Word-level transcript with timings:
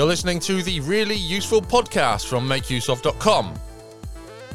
You're 0.00 0.08
listening 0.08 0.40
to 0.40 0.62
the 0.62 0.80
really 0.80 1.14
useful 1.14 1.60
podcast 1.60 2.24
from 2.26 2.48
makeuseof.com. 2.48 3.52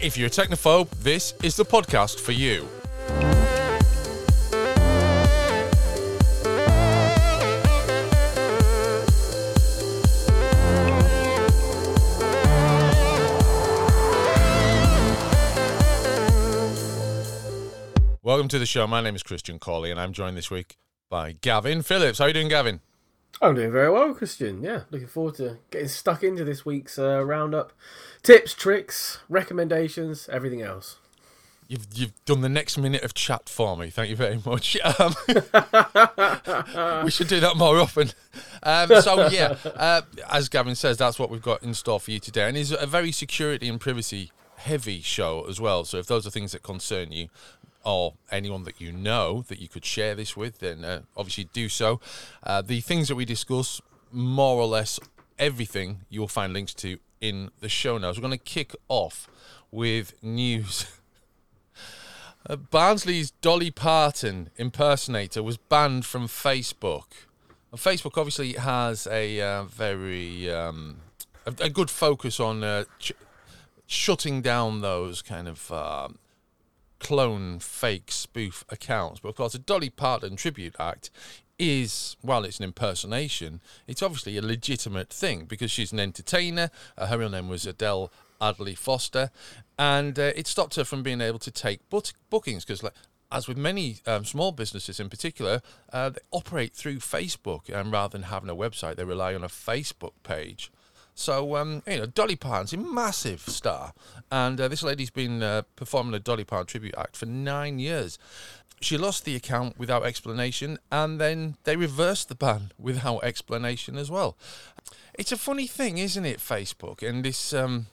If 0.01 0.17
you're 0.17 0.25
a 0.25 0.31
technophobe, 0.31 0.89
this 1.03 1.35
is 1.43 1.55
the 1.55 1.63
podcast 1.63 2.19
for 2.19 2.31
you. 2.31 2.67
Welcome 18.23 18.47
to 18.47 18.57
the 18.57 18.65
show. 18.65 18.87
My 18.87 19.01
name 19.01 19.13
is 19.13 19.21
Christian 19.21 19.59
Cawley, 19.59 19.91
and 19.91 19.99
I'm 19.99 20.11
joined 20.11 20.35
this 20.35 20.49
week 20.49 20.77
by 21.11 21.33
Gavin 21.33 21.83
Phillips. 21.83 22.17
How 22.17 22.25
are 22.25 22.29
you 22.29 22.33
doing, 22.33 22.47
Gavin? 22.47 22.79
I'm 23.41 23.55
doing 23.55 23.71
very 23.71 23.89
well, 23.89 24.13
Christian. 24.13 24.63
Yeah, 24.63 24.81
looking 24.91 25.07
forward 25.07 25.35
to 25.35 25.57
getting 25.69 25.87
stuck 25.89 26.23
into 26.23 26.43
this 26.43 26.65
week's 26.65 26.97
uh, 26.97 27.23
roundup. 27.23 27.73
Tips, 28.23 28.53
tricks, 28.53 29.19
recommendations, 29.29 30.29
everything 30.31 30.61
else. 30.61 30.97
You've 31.67 31.87
you've 31.93 32.25
done 32.25 32.41
the 32.41 32.49
next 32.49 32.77
minute 32.77 33.03
of 33.03 33.13
chat 33.13 33.49
for 33.49 33.75
me. 33.75 33.89
Thank 33.89 34.09
you 34.09 34.15
very 34.15 34.39
much. 34.45 34.77
Um, 34.99 35.13
we 37.03 37.11
should 37.11 37.27
do 37.27 37.39
that 37.39 37.53
more 37.57 37.77
often. 37.79 38.11
Um, 38.63 39.01
so 39.01 39.27
yeah, 39.29 39.55
uh, 39.75 40.01
as 40.29 40.47
Gavin 40.47 40.75
says, 40.75 40.97
that's 40.97 41.17
what 41.19 41.29
we've 41.29 41.41
got 41.41 41.63
in 41.63 41.73
store 41.73 41.99
for 41.99 42.11
you 42.11 42.19
today, 42.19 42.47
and 42.47 42.55
it's 42.57 42.71
a 42.71 42.85
very 42.85 43.11
security 43.11 43.67
and 43.67 43.79
privacy 43.79 44.31
heavy 44.57 45.01
show 45.01 45.45
as 45.49 45.59
well. 45.59 45.85
So 45.85 45.97
if 45.97 46.07
those 46.07 46.25
are 46.25 46.29
things 46.29 46.51
that 46.53 46.63
concern 46.63 47.11
you, 47.11 47.29
or 47.85 48.15
anyone 48.31 48.63
that 48.63 48.81
you 48.81 48.91
know 48.91 49.43
that 49.47 49.59
you 49.59 49.67
could 49.67 49.85
share 49.85 50.15
this 50.15 50.35
with, 50.35 50.59
then 50.59 50.83
uh, 50.83 51.01
obviously 51.15 51.45
do 51.53 51.69
so. 51.69 51.99
Uh, 52.43 52.61
the 52.61 52.81
things 52.81 53.07
that 53.07 53.15
we 53.15 53.25
discuss, 53.25 53.81
more 54.11 54.59
or 54.59 54.67
less 54.67 54.99
everything, 55.37 56.01
you'll 56.09 56.27
find 56.27 56.53
links 56.53 56.73
to 56.73 56.97
in 57.21 57.51
the 57.59 57.69
show 57.69 57.97
notes. 57.97 58.17
We're 58.17 58.27
going 58.27 58.37
to 58.37 58.43
kick 58.43 58.75
off 58.89 59.27
with 59.71 60.13
news. 60.21 60.85
Uh, 62.47 62.55
Barnsley's 62.55 63.31
Dolly 63.31 63.71
Parton 63.71 64.51
impersonator 64.55 65.41
was 65.41 65.57
banned 65.57 66.05
from 66.05 66.27
Facebook. 66.27 67.25
And 67.71 67.81
Facebook 67.81 68.19
obviously 68.19 68.53
has 68.53 69.07
a 69.07 69.41
uh, 69.41 69.63
very 69.63 70.51
um, 70.53 70.97
a, 71.47 71.53
a, 71.59 71.69
good 71.71 71.89
focus 71.89 72.39
on 72.39 72.63
uh, 72.63 72.83
ch- 72.99 73.13
shutting 73.87 74.43
down 74.43 74.81
those 74.81 75.23
kind 75.23 75.47
of 75.47 75.71
um, 75.71 76.19
clone, 77.05 77.59
fake, 77.59 78.11
spoof 78.11 78.65
accounts. 78.69 79.19
But 79.19 79.29
of 79.29 79.35
course, 79.35 79.53
a 79.53 79.59
Dolly 79.59 79.91
Parton 79.91 80.35
tribute 80.35 80.75
act 80.79 81.11
is, 81.59 82.17
while 82.21 82.43
it's 82.43 82.57
an 82.57 82.63
impersonation, 82.63 83.61
it's 83.85 84.01
obviously 84.01 84.37
a 84.37 84.41
legitimate 84.41 85.13
thing 85.13 85.45
because 85.45 85.69
she's 85.69 85.91
an 85.91 85.99
entertainer. 85.99 86.71
Uh, 86.97 87.05
her 87.05 87.19
real 87.19 87.29
name 87.29 87.47
was 87.47 87.67
Adele 87.67 88.11
Adley 88.41 88.75
Foster, 88.75 89.29
and 89.77 90.17
uh, 90.17 90.31
it 90.35 90.47
stopped 90.47 90.77
her 90.77 90.83
from 90.83 91.03
being 91.03 91.21
able 91.21 91.37
to 91.37 91.51
take 91.51 91.87
book- 91.91 92.13
bookings 92.31 92.65
because, 92.65 92.81
like, 92.81 92.93
as 93.31 93.47
with 93.47 93.57
many 93.57 93.97
um, 94.07 94.25
small 94.25 94.51
businesses 94.51 94.99
in 94.99 95.07
particular, 95.07 95.61
uh, 95.93 96.09
they 96.09 96.21
operate 96.31 96.73
through 96.73 96.97
Facebook, 96.97 97.69
and 97.69 97.91
rather 97.91 98.13
than 98.13 98.23
having 98.23 98.49
a 98.49 98.55
website, 98.55 98.95
they 98.95 99.03
rely 99.03 99.35
on 99.35 99.43
a 99.43 99.47
Facebook 99.47 100.13
page. 100.23 100.71
So, 101.15 101.55
um, 101.55 101.81
you 101.87 101.99
know, 101.99 102.05
Dolly 102.05 102.35
Parton's 102.35 102.73
a 102.73 102.77
massive 102.77 103.39
star. 103.39 103.93
And 104.29 104.59
uh, 104.59 104.67
this 104.67 104.83
lady's 104.83 105.09
been 105.09 105.41
uh, 105.41 105.63
performing 105.77 106.13
a 106.13 106.19
Dolly 106.19 106.43
Parton 106.43 106.67
tribute 106.67 106.95
act 106.97 107.15
for 107.15 107.25
nine 107.25 107.79
years. 107.79 108.19
She 108.81 108.97
lost 108.97 109.23
the 109.23 109.35
account 109.35 109.79
without 109.79 110.05
explanation, 110.05 110.77
and 110.91 111.19
then 111.19 111.55
they 111.63 111.77
reversed 111.77 112.27
the 112.27 112.35
ban 112.35 112.73
without 112.77 113.23
explanation 113.23 113.97
as 113.97 114.11
well. 114.11 114.35
It's 115.13 115.31
a 115.31 115.37
funny 115.37 115.65
thing, 115.65 115.97
isn't 115.97 116.25
it, 116.25 116.39
Facebook? 116.39 117.01
And 117.01 117.23
this, 117.23 117.53
um, 117.53 117.87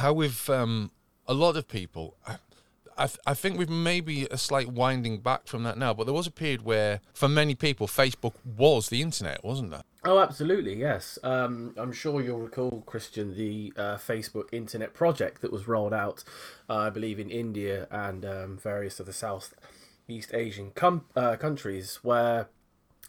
how 0.00 0.12
with 0.12 0.50
um, 0.50 0.90
a 1.28 1.34
lot 1.34 1.56
of 1.56 1.68
people, 1.68 2.16
I, 2.96 3.06
th- 3.06 3.18
I 3.26 3.34
think 3.34 3.58
we've 3.58 3.68
maybe 3.68 4.26
a 4.30 4.38
slight 4.38 4.68
winding 4.68 5.18
back 5.18 5.46
from 5.46 5.62
that 5.64 5.78
now, 5.78 5.94
but 5.94 6.04
there 6.04 6.14
was 6.14 6.26
a 6.26 6.30
period 6.30 6.62
where, 6.62 7.00
for 7.14 7.28
many 7.28 7.54
people, 7.54 7.86
Facebook 7.86 8.34
was 8.44 8.88
the 8.88 9.02
internet, 9.02 9.44
wasn't 9.44 9.70
there? 9.70 9.82
Oh, 10.04 10.18
absolutely, 10.18 10.74
yes. 10.74 11.18
Um, 11.22 11.74
I'm 11.76 11.92
sure 11.92 12.20
you'll 12.20 12.40
recall, 12.40 12.82
Christian, 12.86 13.36
the 13.36 13.72
uh, 13.76 13.96
Facebook 13.96 14.48
Internet 14.52 14.94
Project 14.94 15.42
that 15.42 15.52
was 15.52 15.68
rolled 15.68 15.94
out, 15.94 16.24
uh, 16.68 16.76
I 16.76 16.90
believe, 16.90 17.20
in 17.20 17.30
India 17.30 17.86
and 17.90 18.24
um, 18.24 18.58
various 18.58 18.98
of 18.98 19.06
the 19.06 19.12
South 19.12 19.54
East 20.08 20.34
Asian 20.34 20.72
com- 20.74 21.04
uh, 21.14 21.36
countries, 21.36 22.00
where 22.02 22.48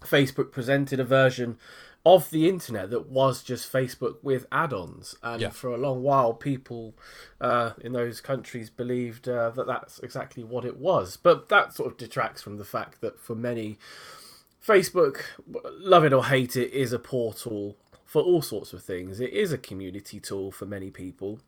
Facebook 0.01 0.51
presented 0.51 0.99
a 0.99 1.03
version 1.03 1.57
of 2.05 2.29
the 2.31 2.49
internet 2.49 2.89
that 2.89 3.07
was 3.09 3.43
just 3.43 3.71
Facebook 3.71 4.15
with 4.21 4.45
add-ons, 4.51 5.15
and 5.23 5.41
yeah. 5.41 5.49
for 5.49 5.69
a 5.69 5.77
long 5.77 6.03
while, 6.03 6.33
people 6.33 6.93
uh, 7.39 7.71
in 7.79 7.93
those 7.93 8.19
countries 8.19 8.69
believed 8.69 9.29
uh, 9.29 9.51
that 9.51 9.67
that's 9.67 9.99
exactly 9.99 10.43
what 10.43 10.65
it 10.65 10.77
was. 10.77 11.15
But 11.15 11.47
that 11.49 11.73
sort 11.73 11.91
of 11.91 11.97
detracts 11.97 12.41
from 12.41 12.57
the 12.57 12.65
fact 12.65 12.99
that 13.01 13.19
for 13.19 13.35
many, 13.35 13.77
Facebook, 14.65 15.21
love 15.79 16.03
it 16.03 16.11
or 16.11 16.25
hate 16.25 16.57
it, 16.57 16.73
is 16.73 16.91
a 16.91 16.99
portal 16.99 17.77
for 18.05 18.21
all 18.21 18.41
sorts 18.41 18.73
of 18.73 18.83
things. 18.83 19.21
It 19.21 19.31
is 19.31 19.53
a 19.53 19.57
community 19.57 20.19
tool 20.19 20.51
for 20.51 20.65
many 20.65 20.91
people. 20.91 21.39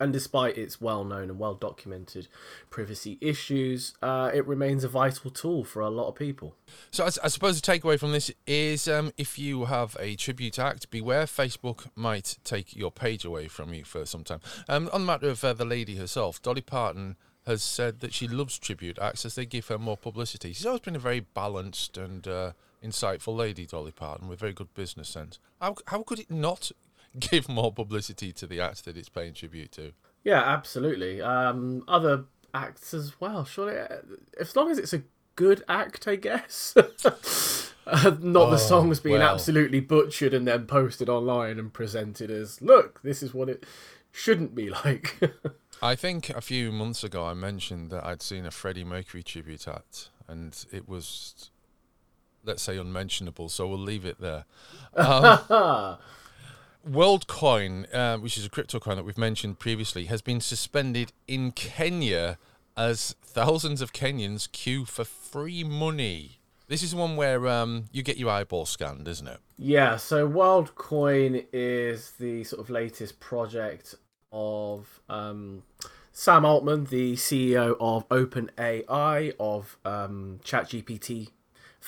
And 0.00 0.12
despite 0.12 0.56
its 0.56 0.80
well 0.80 1.04
known 1.04 1.30
and 1.30 1.38
well 1.38 1.54
documented 1.54 2.28
privacy 2.70 3.18
issues, 3.20 3.94
uh, 4.02 4.30
it 4.32 4.46
remains 4.46 4.84
a 4.84 4.88
vital 4.88 5.30
tool 5.30 5.64
for 5.64 5.80
a 5.80 5.88
lot 5.88 6.08
of 6.08 6.14
people. 6.14 6.54
So, 6.90 7.04
I, 7.04 7.08
I 7.24 7.28
suppose 7.28 7.60
the 7.60 7.72
takeaway 7.72 7.98
from 7.98 8.12
this 8.12 8.30
is 8.46 8.86
um, 8.86 9.12
if 9.16 9.38
you 9.38 9.64
have 9.64 9.96
a 9.98 10.14
tribute 10.16 10.58
act, 10.58 10.90
beware 10.90 11.24
Facebook 11.24 11.86
might 11.94 12.38
take 12.44 12.76
your 12.76 12.90
page 12.90 13.24
away 13.24 13.48
from 13.48 13.72
you 13.72 13.84
for 13.84 14.04
some 14.06 14.24
time. 14.24 14.40
Um, 14.68 14.88
on 14.92 15.02
the 15.02 15.06
matter 15.06 15.28
of 15.28 15.42
uh, 15.42 15.52
the 15.52 15.64
lady 15.64 15.96
herself, 15.96 16.42
Dolly 16.42 16.60
Parton 16.60 17.16
has 17.46 17.62
said 17.62 18.00
that 18.00 18.12
she 18.12 18.28
loves 18.28 18.58
tribute 18.58 18.98
acts 19.00 19.24
as 19.24 19.34
they 19.34 19.46
give 19.46 19.68
her 19.68 19.78
more 19.78 19.96
publicity. 19.96 20.52
She's 20.52 20.66
always 20.66 20.82
been 20.82 20.96
a 20.96 21.00
very 21.00 21.20
balanced 21.20 21.96
and 21.96 22.28
uh, 22.28 22.52
insightful 22.84 23.34
lady, 23.34 23.64
Dolly 23.64 23.90
Parton, 23.90 24.28
with 24.28 24.38
very 24.38 24.52
good 24.52 24.72
business 24.74 25.08
sense. 25.08 25.38
How, 25.60 25.76
how 25.86 26.02
could 26.02 26.18
it 26.18 26.30
not 26.30 26.70
give 27.18 27.48
more 27.48 27.72
publicity 27.72 28.32
to 28.32 28.46
the 28.46 28.60
act 28.60 28.84
that 28.84 28.96
it's 28.96 29.08
paying 29.08 29.34
tribute 29.34 29.72
to. 29.72 29.92
Yeah, 30.24 30.42
absolutely. 30.42 31.20
Um, 31.20 31.84
other 31.88 32.24
acts 32.54 32.92
as 32.94 33.20
well. 33.20 33.44
Surely, 33.44 33.78
uh, 33.78 33.98
as 34.38 34.56
long 34.56 34.70
as 34.70 34.78
it's 34.78 34.92
a 34.92 35.02
good 35.36 35.62
act, 35.68 36.08
I 36.08 36.16
guess. 36.16 36.74
uh, 37.86 38.16
not 38.20 38.48
oh, 38.48 38.50
the 38.50 38.58
songs 38.58 39.00
being 39.00 39.20
well. 39.20 39.34
absolutely 39.34 39.80
butchered 39.80 40.34
and 40.34 40.46
then 40.46 40.66
posted 40.66 41.08
online 41.08 41.58
and 41.58 41.72
presented 41.72 42.30
as, 42.30 42.60
look, 42.60 43.00
this 43.02 43.22
is 43.22 43.32
what 43.32 43.48
it 43.48 43.64
shouldn't 44.10 44.54
be 44.54 44.70
like. 44.84 45.18
I 45.80 45.94
think 45.94 46.30
a 46.30 46.40
few 46.40 46.72
months 46.72 47.04
ago 47.04 47.24
I 47.24 47.34
mentioned 47.34 47.90
that 47.90 48.04
I'd 48.04 48.22
seen 48.22 48.46
a 48.46 48.50
Freddie 48.50 48.84
Mercury 48.84 49.22
tribute 49.22 49.68
act, 49.68 50.10
and 50.26 50.64
it 50.72 50.88
was, 50.88 51.50
let's 52.44 52.62
say, 52.62 52.76
unmentionable. 52.76 53.48
So 53.48 53.68
we'll 53.68 53.78
leave 53.78 54.04
it 54.04 54.20
there. 54.20 54.44
Um, 54.94 55.98
WorldCoin, 56.86 57.86
uh, 57.94 58.18
which 58.18 58.36
is 58.36 58.44
a 58.44 58.50
crypto 58.50 58.78
coin 58.78 58.96
that 58.96 59.04
we've 59.04 59.18
mentioned 59.18 59.58
previously, 59.58 60.06
has 60.06 60.22
been 60.22 60.40
suspended 60.40 61.12
in 61.26 61.52
Kenya 61.52 62.38
as 62.76 63.14
thousands 63.22 63.82
of 63.82 63.92
Kenyans 63.92 64.50
queue 64.50 64.84
for 64.84 65.04
free 65.04 65.64
money. 65.64 66.40
This 66.68 66.82
is 66.82 66.94
one 66.94 67.16
where 67.16 67.48
um, 67.48 67.86
you 67.92 68.02
get 68.02 68.18
your 68.18 68.30
eyeball 68.30 68.66
scanned, 68.66 69.08
isn't 69.08 69.26
it? 69.26 69.38
Yeah, 69.56 69.96
so 69.96 70.28
WorldCoin 70.28 71.46
is 71.52 72.12
the 72.12 72.44
sort 72.44 72.60
of 72.60 72.70
latest 72.70 73.20
project 73.20 73.94
of 74.30 75.00
um, 75.08 75.62
Sam 76.12 76.44
Altman, 76.44 76.84
the 76.84 77.14
CEO 77.14 77.76
of 77.80 78.08
OpenAI, 78.08 79.32
of 79.40 79.78
um, 79.84 80.40
ChatGPT 80.44 81.30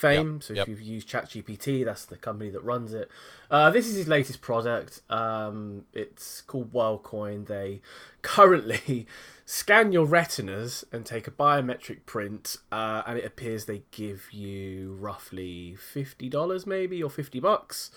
fame. 0.01 0.33
Yep. 0.33 0.43
So 0.43 0.53
if 0.53 0.57
yep. 0.57 0.67
you've 0.67 0.81
used 0.81 1.07
ChatGPT, 1.07 1.85
that's 1.85 2.05
the 2.05 2.17
company 2.17 2.49
that 2.49 2.63
runs 2.63 2.93
it. 2.93 3.09
Uh, 3.49 3.69
this 3.69 3.87
is 3.87 3.95
his 3.95 4.07
latest 4.07 4.41
product. 4.41 5.01
Um, 5.09 5.85
it's 5.93 6.41
called 6.41 6.73
WorldCoin. 6.73 7.47
They 7.47 7.81
currently 8.21 9.05
scan 9.45 9.91
your 9.91 10.05
retinas 10.05 10.83
and 10.91 11.05
take 11.05 11.27
a 11.27 11.31
biometric 11.31 12.05
print, 12.05 12.57
uh, 12.71 13.03
and 13.05 13.17
it 13.17 13.25
appears 13.25 13.65
they 13.65 13.83
give 13.91 14.31
you 14.31 14.97
roughly 14.99 15.75
fifty 15.75 16.27
dollars, 16.27 16.65
maybe 16.65 17.01
or 17.01 17.09
fifty 17.09 17.39
bucks. 17.39 17.91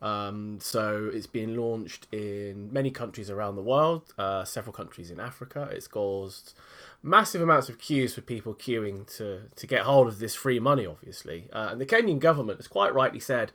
Um, 0.00 0.58
so 0.60 1.10
it's 1.12 1.26
been 1.26 1.56
launched 1.56 2.06
in 2.12 2.72
many 2.72 2.90
countries 2.90 3.30
around 3.30 3.56
the 3.56 3.62
world, 3.62 4.14
uh, 4.16 4.44
several 4.44 4.72
countries 4.72 5.10
in 5.10 5.18
Africa. 5.18 5.68
It's 5.72 5.88
caused 5.88 6.54
massive 7.02 7.42
amounts 7.42 7.68
of 7.68 7.78
queues 7.78 8.14
for 8.14 8.20
people 8.20 8.54
queuing 8.54 9.06
to, 9.16 9.42
to 9.54 9.66
get 9.66 9.82
hold 9.82 10.06
of 10.08 10.18
this 10.18 10.34
free 10.34 10.60
money, 10.60 10.86
obviously. 10.86 11.48
Uh, 11.52 11.68
and 11.72 11.80
the 11.80 11.86
Kenyan 11.86 12.18
government 12.20 12.58
has 12.58 12.68
quite 12.68 12.94
rightly 12.94 13.20
said 13.20 13.52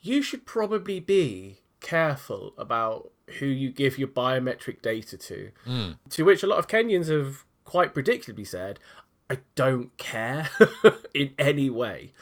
you 0.00 0.22
should 0.22 0.44
probably 0.44 0.98
be 0.98 1.58
careful 1.80 2.54
about 2.58 3.10
who 3.38 3.46
you 3.46 3.70
give 3.70 3.98
your 3.98 4.08
biometric 4.08 4.82
data 4.82 5.16
to. 5.16 5.50
Mm. 5.66 5.98
To 6.10 6.24
which 6.24 6.42
a 6.42 6.46
lot 6.46 6.58
of 6.58 6.68
Kenyans 6.68 7.08
have 7.08 7.44
quite 7.64 7.94
predictably 7.94 8.46
said, 8.46 8.78
I 9.30 9.38
don't 9.54 9.96
care 9.96 10.50
in 11.14 11.32
any 11.38 11.70
way. 11.70 12.12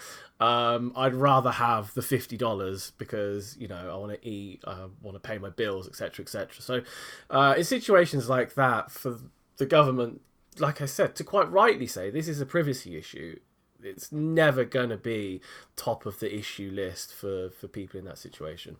Um, 0.40 0.92
I'd 0.96 1.14
rather 1.14 1.50
have 1.50 1.92
the 1.92 2.02
fifty 2.02 2.36
dollars 2.36 2.92
because 2.96 3.56
you 3.58 3.68
know 3.68 3.90
I 3.92 3.96
want 3.96 4.12
to 4.12 4.28
eat, 4.28 4.64
I 4.66 4.86
want 5.02 5.14
to 5.14 5.20
pay 5.20 5.36
my 5.36 5.50
bills, 5.50 5.86
etc., 5.86 6.22
etc. 6.22 6.62
So, 6.62 6.82
uh, 7.28 7.54
in 7.58 7.64
situations 7.64 8.28
like 8.28 8.54
that, 8.54 8.90
for 8.90 9.18
the 9.58 9.66
government, 9.66 10.22
like 10.58 10.80
I 10.80 10.86
said, 10.86 11.14
to 11.16 11.24
quite 11.24 11.50
rightly 11.50 11.86
say 11.86 12.08
this 12.08 12.26
is 12.26 12.40
a 12.40 12.46
privacy 12.46 12.96
issue, 12.96 13.38
it's 13.82 14.10
never 14.10 14.64
going 14.64 14.88
to 14.88 14.96
be 14.96 15.42
top 15.76 16.06
of 16.06 16.20
the 16.20 16.34
issue 16.34 16.70
list 16.72 17.12
for 17.12 17.50
for 17.50 17.68
people 17.68 17.98
in 17.98 18.06
that 18.06 18.18
situation. 18.18 18.76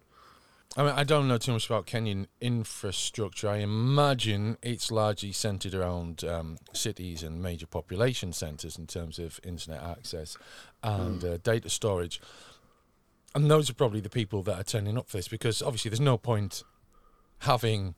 I 0.76 0.84
mean, 0.84 0.93
I 0.93 1.02
don't 1.02 1.26
know 1.26 1.37
too 1.37 1.52
much 1.52 1.67
about 1.67 1.87
Kenyan 1.87 2.26
infrastructure. 2.40 3.49
I 3.49 3.56
imagine 3.56 4.56
it's 4.62 4.93
largely 4.93 5.32
centered 5.32 5.75
around 5.75 6.22
um, 6.22 6.58
cities 6.72 7.25
and 7.25 7.43
major 7.43 7.67
population 7.67 8.32
centers 8.32 8.78
in 8.78 8.87
terms 8.87 9.19
of 9.19 9.40
internet 9.43 9.82
access 9.82 10.37
and 10.82 11.25
uh, 11.25 11.38
data 11.38 11.69
storage. 11.69 12.20
And 13.34 13.50
those 13.50 13.69
are 13.69 13.75
probably 13.75 14.00
the 14.00 14.11
people 14.11 14.43
that 14.44 14.61
are 14.61 14.64
turning 14.64 14.96
up 14.96 15.08
for 15.08 15.17
this 15.17 15.26
because 15.26 15.61
obviously 15.61 15.88
there's 15.88 16.00
no 16.00 16.17
point 16.17 16.62
having 17.40 17.96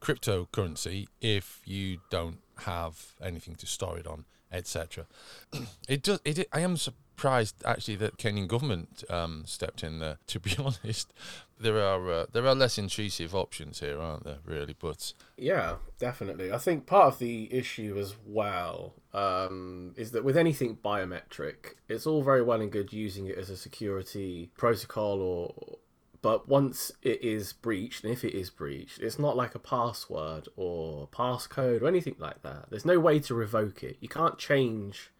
cryptocurrency 0.00 1.08
if 1.20 1.60
you 1.66 1.98
don't 2.10 2.38
have 2.60 3.14
anything 3.22 3.54
to 3.56 3.66
store 3.66 3.98
it 3.98 4.06
on, 4.06 4.24
etc. 4.50 5.06
it 5.88 6.02
does. 6.02 6.20
It. 6.24 6.48
I 6.52 6.60
am 6.60 6.76
surprised 7.14 7.62
actually 7.64 7.94
that 7.94 8.18
Kenyan 8.18 8.48
government 8.48 9.04
um, 9.08 9.44
stepped 9.46 9.84
in 9.84 10.00
there. 10.00 10.18
To 10.26 10.40
be 10.40 10.56
honest, 10.58 11.12
there 11.60 11.80
are 11.80 12.12
uh, 12.12 12.26
there 12.32 12.46
are 12.46 12.54
less 12.54 12.76
intrusive 12.76 13.34
options 13.34 13.80
here, 13.80 14.00
aren't 14.00 14.24
there? 14.24 14.38
Really, 14.44 14.74
but 14.78 15.12
yeah, 15.36 15.76
definitely. 15.98 16.52
I 16.52 16.58
think 16.58 16.86
part 16.86 17.12
of 17.12 17.18
the 17.20 17.52
issue 17.52 17.96
as 17.98 18.16
well 18.26 18.94
um, 19.12 19.94
is 19.96 20.10
that 20.10 20.24
with 20.24 20.36
anything 20.36 20.76
biometric, 20.84 21.74
it's 21.88 22.06
all 22.06 22.22
very 22.22 22.42
well 22.42 22.60
and 22.60 22.72
good 22.72 22.92
using 22.92 23.26
it 23.26 23.38
as 23.38 23.48
a 23.48 23.56
security 23.56 24.50
protocol 24.56 25.20
or 25.20 25.78
but 26.20 26.48
once 26.48 26.90
it 27.02 27.22
is 27.22 27.52
breached, 27.52 28.02
and 28.02 28.10
if 28.10 28.24
it 28.24 28.34
is 28.34 28.48
breached, 28.48 28.98
it's 28.98 29.18
not 29.18 29.36
like 29.36 29.54
a 29.54 29.58
password 29.58 30.48
or 30.56 31.06
passcode 31.08 31.82
or 31.82 31.86
anything 31.86 32.16
like 32.18 32.40
that. 32.40 32.70
There's 32.70 32.86
no 32.86 32.98
way 32.98 33.20
to 33.20 33.34
revoke 33.34 33.82
it. 33.82 33.98
You 34.00 34.08
can't 34.08 34.38
change 34.38 35.10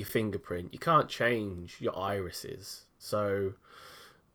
your 0.00 0.06
fingerprint. 0.06 0.72
You 0.72 0.78
can't 0.78 1.08
change 1.08 1.76
your 1.78 1.96
irises. 1.96 2.86
So 2.98 3.52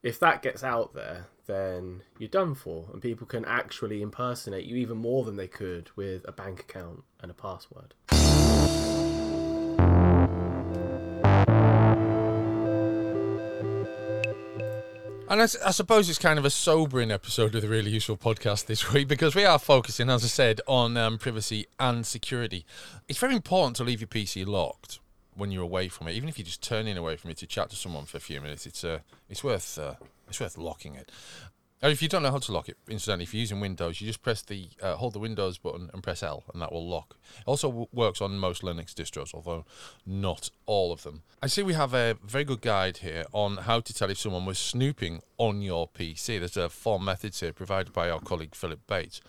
if 0.03 0.19
that 0.19 0.41
gets 0.41 0.63
out 0.63 0.93
there, 0.93 1.27
then 1.47 2.03
you're 2.19 2.29
done 2.29 2.53
for, 2.55 2.85
and 2.93 3.01
people 3.01 3.27
can 3.27 3.43
actually 3.45 4.01
impersonate 4.01 4.65
you 4.65 4.75
even 4.77 4.97
more 4.97 5.23
than 5.23 5.35
they 5.35 5.47
could 5.47 5.89
with 5.95 6.23
a 6.27 6.31
bank 6.31 6.61
account 6.61 7.03
and 7.19 7.31
a 7.31 7.33
password. 7.33 7.95
And 15.27 15.41
I, 15.41 15.45
I, 15.45 15.71
suppose 15.71 16.07
it's 16.07 16.19
kind 16.19 16.37
of 16.37 16.45
a 16.45 16.51
sobering 16.51 17.09
episode 17.09 17.55
of 17.55 17.63
the 17.63 17.67
Really 17.67 17.89
Useful 17.89 18.15
podcast 18.15 18.67
this 18.67 18.91
week 18.93 19.07
because 19.07 19.33
we 19.33 19.43
are 19.43 19.57
focusing, 19.57 20.07
as 20.11 20.23
I 20.23 20.27
said, 20.27 20.61
on 20.67 20.95
um, 20.97 21.17
privacy 21.17 21.65
and 21.79 22.05
security. 22.05 22.63
It's 23.07 23.17
very 23.17 23.35
important 23.35 23.75
to 23.77 23.83
leave 23.83 24.01
your 24.01 24.07
PC 24.07 24.45
locked 24.45 24.99
when 25.35 25.51
you're 25.51 25.63
away 25.63 25.87
from 25.87 26.07
it, 26.07 26.13
even 26.13 26.29
if 26.29 26.37
you're 26.37 26.45
just 26.45 26.63
turning 26.63 26.97
away 26.97 27.15
from 27.15 27.31
it 27.31 27.37
to 27.37 27.47
chat 27.47 27.69
to 27.69 27.75
someone 27.75 28.05
for 28.05 28.17
a 28.17 28.21
few 28.21 28.41
minutes. 28.41 28.65
It's 28.65 28.83
uh, 28.83 28.99
it's 29.29 29.43
worth 29.43 29.77
uh, 29.77 29.95
it's 30.27 30.39
worth 30.39 30.57
locking 30.57 30.95
it. 30.95 31.11
And 31.81 31.91
if 31.91 32.01
you 32.01 32.07
don't 32.07 32.23
know 32.23 32.31
how 32.31 32.39
to 32.39 32.51
lock 32.51 32.69
it, 32.69 32.77
incidentally, 32.87 33.25
if 33.25 33.33
you're 33.33 33.41
using 33.41 33.59
Windows, 33.59 33.99
you 33.99 34.07
just 34.07 34.23
press 34.23 34.41
the 34.41 34.69
uh, 34.81 34.95
hold 34.95 35.13
the 35.13 35.19
Windows 35.19 35.57
button 35.57 35.89
and 35.93 36.01
press 36.01 36.23
L, 36.23 36.43
and 36.53 36.61
that 36.61 36.71
will 36.71 36.87
lock. 36.87 37.17
It 37.39 37.43
also 37.45 37.67
w- 37.67 37.87
works 37.91 38.21
on 38.21 38.39
most 38.39 38.63
Linux 38.63 38.93
distros, 38.93 39.33
although 39.33 39.65
not 40.05 40.49
all 40.65 40.91
of 40.91 41.03
them. 41.03 41.23
I 41.43 41.47
see 41.47 41.63
we 41.63 41.73
have 41.73 41.93
a 41.93 42.17
very 42.23 42.43
good 42.43 42.61
guide 42.61 42.97
here 42.97 43.25
on 43.33 43.57
how 43.57 43.81
to 43.81 43.93
tell 43.93 44.09
if 44.09 44.17
someone 44.17 44.45
was 44.45 44.57
snooping 44.57 45.21
on 45.37 45.61
your 45.61 45.87
PC. 45.87 46.39
There's 46.39 46.57
a 46.57 46.69
four 46.69 46.99
methods 46.99 47.41
here 47.41 47.53
provided 47.53 47.93
by 47.93 48.09
our 48.09 48.19
colleague 48.19 48.55
Philip 48.55 48.87
Bates, 48.87 49.21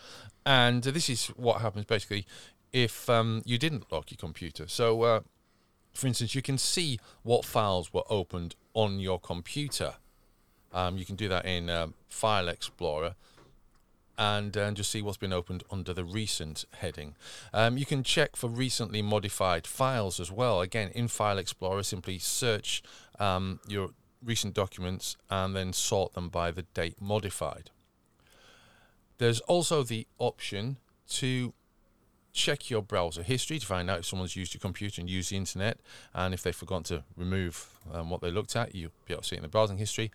and 0.47 0.82
this 0.82 1.11
is 1.11 1.26
what 1.37 1.61
happens 1.61 1.85
basically 1.85 2.26
if 2.73 3.08
um, 3.11 3.43
you 3.44 3.58
didn't 3.58 3.91
lock 3.91 4.11
your 4.11 4.19
computer. 4.19 4.69
So, 4.69 5.03
uh, 5.03 5.20
for 5.96 6.06
instance, 6.06 6.34
you 6.34 6.43
can 6.43 6.58
see 6.58 6.98
what 7.22 7.44
files 7.44 7.93
were 7.93 8.04
opened 8.08 8.54
on 8.75 9.00
your 9.00 9.19
computer 9.19 9.94
um, 10.76 10.98
you 10.98 11.06
can 11.06 11.16
do 11.16 11.26
that 11.28 11.46
in 11.46 11.70
um, 11.70 11.94
File 12.08 12.48
Explorer 12.48 13.14
and 14.19 14.56
uh, 14.56 14.70
just 14.72 14.90
see 14.90 15.00
what's 15.00 15.16
been 15.16 15.32
opened 15.32 15.64
under 15.70 15.94
the 15.94 16.04
recent 16.04 16.66
heading. 16.78 17.14
Um, 17.52 17.78
you 17.78 17.87
can 17.87 18.02
check 18.02 18.37
for 18.37 18.48
recently 18.48 19.00
modified 19.00 19.66
files 19.66 20.20
as 20.20 20.31
well. 20.31 20.60
Again, 20.60 20.90
in 20.94 21.08
File 21.08 21.38
Explorer, 21.38 21.82
simply 21.82 22.19
search 22.19 22.82
um, 23.19 23.60
your 23.66 23.90
recent 24.22 24.54
documents 24.54 25.16
and 25.31 25.56
then 25.56 25.72
sort 25.72 26.12
them 26.12 26.28
by 26.28 26.50
the 26.50 26.62
date 26.62 27.00
modified. 27.00 27.70
There's 29.16 29.40
also 29.40 29.82
the 29.82 30.06
option 30.19 30.76
to 31.10 31.54
check 32.36 32.70
your 32.70 32.82
browser 32.82 33.22
history 33.22 33.58
to 33.58 33.66
find 33.66 33.90
out 33.90 34.00
if 34.00 34.06
someone's 34.06 34.36
used 34.36 34.54
your 34.54 34.60
computer 34.60 35.00
and 35.00 35.08
used 35.10 35.30
the 35.30 35.36
internet, 35.36 35.78
and 36.14 36.34
if 36.34 36.42
they've 36.42 36.54
forgotten 36.54 36.84
to 36.84 37.02
remove 37.16 37.68
um, 37.92 38.10
what 38.10 38.20
they 38.20 38.30
looked 38.30 38.54
at, 38.54 38.74
you'll 38.74 38.92
be 39.06 39.14
able 39.14 39.22
to 39.22 39.28
see 39.28 39.36
it 39.36 39.38
in 39.38 39.42
the 39.42 39.48
browsing 39.48 39.78
history. 39.78 40.12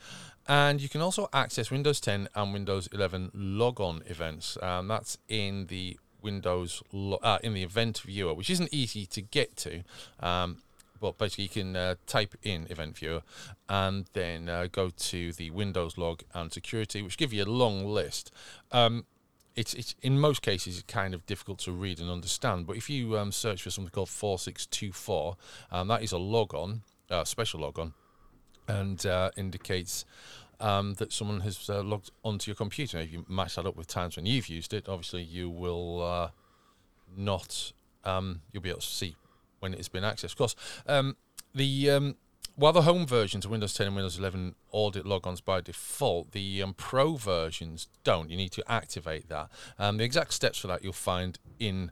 And 0.47 0.79
you 0.81 0.87
can 0.87 1.01
also 1.01 1.27
access 1.33 1.71
Windows 1.71 1.99
10 1.99 2.29
and 2.35 2.53
Windows 2.53 2.87
11 2.93 3.31
logon 3.33 4.03
events. 4.05 4.57
Um, 4.61 4.87
that's 4.87 5.17
in 5.27 5.65
the 5.67 5.97
Windows 6.21 6.83
lo- 6.91 7.19
uh, 7.23 7.39
in 7.43 7.53
the 7.53 7.63
event 7.63 7.99
viewer, 7.99 8.33
which 8.33 8.49
isn't 8.49 8.69
easy 8.71 9.05
to 9.07 9.21
get 9.21 9.55
to. 9.57 9.83
Um, 10.19 10.57
but 10.99 11.17
basically, 11.17 11.45
you 11.45 11.49
can 11.49 11.75
uh, 11.75 11.95
type 12.05 12.35
in 12.43 12.67
Event 12.69 12.95
Viewer 12.95 13.23
and 13.67 14.05
then 14.13 14.47
uh, 14.47 14.67
go 14.71 14.91
to 14.91 15.33
the 15.33 15.49
Windows 15.49 15.97
log 15.97 16.21
and 16.35 16.53
security, 16.53 17.01
which 17.01 17.17
give 17.17 17.33
you 17.33 17.43
a 17.43 17.45
long 17.45 17.87
list. 17.87 18.31
Um, 18.71 19.05
it's 19.55 19.73
it's 19.73 19.95
in 20.01 20.19
most 20.19 20.41
cases 20.41 20.83
kind 20.87 21.13
of 21.13 21.25
difficult 21.25 21.59
to 21.59 21.71
read 21.71 21.99
and 21.99 22.09
understand. 22.09 22.67
But 22.67 22.77
if 22.77 22.89
you 22.89 23.17
um, 23.17 23.31
search 23.31 23.61
for 23.63 23.69
something 23.69 23.91
called 23.91 24.09
four 24.09 24.39
six 24.39 24.65
two 24.65 24.91
four, 24.91 25.37
um, 25.71 25.87
that 25.87 26.03
is 26.03 26.11
a 26.11 26.17
logon, 26.17 26.83
uh, 27.09 27.23
special 27.23 27.61
logon, 27.61 27.93
and 28.67 29.05
uh, 29.05 29.31
indicates 29.35 30.05
um, 30.59 30.93
that 30.95 31.11
someone 31.11 31.41
has 31.41 31.69
uh, 31.69 31.81
logged 31.81 32.11
onto 32.23 32.49
your 32.49 32.55
computer. 32.55 32.99
If 32.99 33.11
you 33.11 33.25
match 33.27 33.55
that 33.55 33.65
up 33.65 33.75
with 33.75 33.87
times 33.87 34.15
when 34.15 34.25
you've 34.25 34.47
used 34.47 34.73
it, 34.73 34.87
obviously 34.87 35.23
you 35.23 35.49
will 35.49 36.03
uh, 36.03 36.29
not 37.15 37.73
um, 38.05 38.41
you'll 38.51 38.63
be 38.63 38.69
able 38.69 38.79
to 38.79 38.87
see 38.87 39.15
when 39.59 39.73
it's 39.73 39.89
been 39.89 40.03
accessed. 40.03 40.31
Of 40.31 40.37
course, 40.37 40.55
um, 40.87 41.17
the 41.53 41.89
um, 41.91 42.15
while 42.55 42.73
the 42.73 42.83
home 42.83 43.05
versions 43.05 43.45
of 43.45 43.51
Windows 43.51 43.73
10 43.73 43.87
and 43.87 43.95
Windows 43.95 44.19
11 44.19 44.55
audit 44.71 45.05
logons 45.05 45.43
by 45.43 45.61
default, 45.61 46.31
the 46.31 46.61
um, 46.61 46.73
Pro 46.73 47.15
versions 47.15 47.87
don't. 48.03 48.29
You 48.29 48.37
need 48.37 48.51
to 48.53 48.71
activate 48.71 49.29
that. 49.29 49.49
Um, 49.79 49.97
the 49.97 50.03
exact 50.03 50.33
steps 50.33 50.59
for 50.59 50.67
that 50.67 50.83
you'll 50.83 50.93
find 50.93 51.39
in 51.59 51.91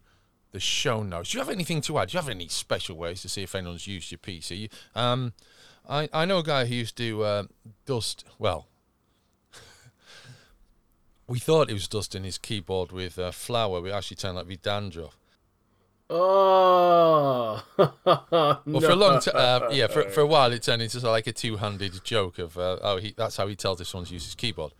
the 0.51 0.59
show 0.59 1.03
notes. 1.03 1.31
Do 1.31 1.37
you 1.37 1.43
have 1.43 1.53
anything 1.53 1.81
to 1.81 1.99
add? 1.99 2.09
Do 2.09 2.13
you 2.13 2.21
have 2.21 2.29
any 2.29 2.47
special 2.47 2.97
ways 2.97 3.21
to 3.21 3.29
see 3.29 3.43
if 3.43 3.55
anyone's 3.55 3.87
used 3.87 4.11
your 4.11 4.19
PC? 4.19 4.71
Um, 4.95 5.33
I, 5.87 6.09
I 6.11 6.25
know 6.25 6.39
a 6.39 6.43
guy 6.43 6.65
who 6.65 6.75
used 6.75 6.97
to 6.97 7.23
uh, 7.23 7.43
dust, 7.85 8.25
well, 8.37 8.67
we 11.27 11.39
thought 11.39 11.67
he 11.67 11.73
was 11.73 11.87
dusting 11.87 12.23
his 12.23 12.37
keyboard 12.37 12.91
with 12.91 13.17
uh, 13.19 13.31
flour, 13.31 13.81
but 13.81 13.91
actually 13.91 14.17
turned 14.17 14.37
out 14.37 14.41
to 14.41 14.47
be 14.47 14.57
dandruff. 14.57 15.18
Oh, 16.11 17.63
well, 17.77 18.61
no. 18.65 18.79
for 18.79 18.89
a 18.89 18.95
long 18.95 19.19
time, 19.19 19.33
uh, 19.35 19.69
yeah, 19.71 19.85
for, 19.87 20.09
for 20.09 20.21
a 20.21 20.25
while 20.25 20.51
it 20.51 20.63
turned 20.63 20.81
into 20.81 20.99
like 21.07 21.27
a 21.27 21.31
two-handed 21.31 22.03
joke 22.03 22.39
of, 22.39 22.57
uh, 22.57 22.77
oh, 22.81 22.97
he, 22.97 23.13
that's 23.15 23.37
how 23.37 23.45
he 23.47 23.55
tells 23.55 23.79
if 23.79 23.87
someone's 23.87 24.11
used 24.11 24.25
his 24.25 24.33
keyboard. 24.33 24.73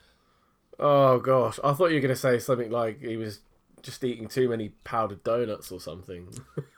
Oh 0.79 1.19
gosh, 1.19 1.59
I 1.63 1.73
thought 1.73 1.87
you 1.87 1.95
were 1.95 2.01
going 2.01 2.09
to 2.09 2.15
say 2.15 2.39
something 2.39 2.71
like 2.71 3.01
he 3.01 3.17
was 3.17 3.41
just 3.83 4.03
eating 4.03 4.27
too 4.27 4.49
many 4.49 4.69
powdered 4.83 5.23
donuts 5.23 5.71
or 5.71 5.79
something. 5.79 6.29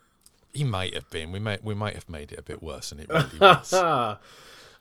he 0.53 0.63
might 0.63 0.93
have 0.96 1.10
been. 1.10 1.31
We 1.31 1.39
might 1.39 1.63
we 1.63 1.75
might 1.75 1.93
have 1.96 2.10
made 2.10 2.31
it 2.31 2.39
a 2.39 2.43
bit 2.43 2.62
worse 2.62 2.89
than 2.89 3.00
it 3.00 3.10
really 3.10 3.29
was. 3.39 3.74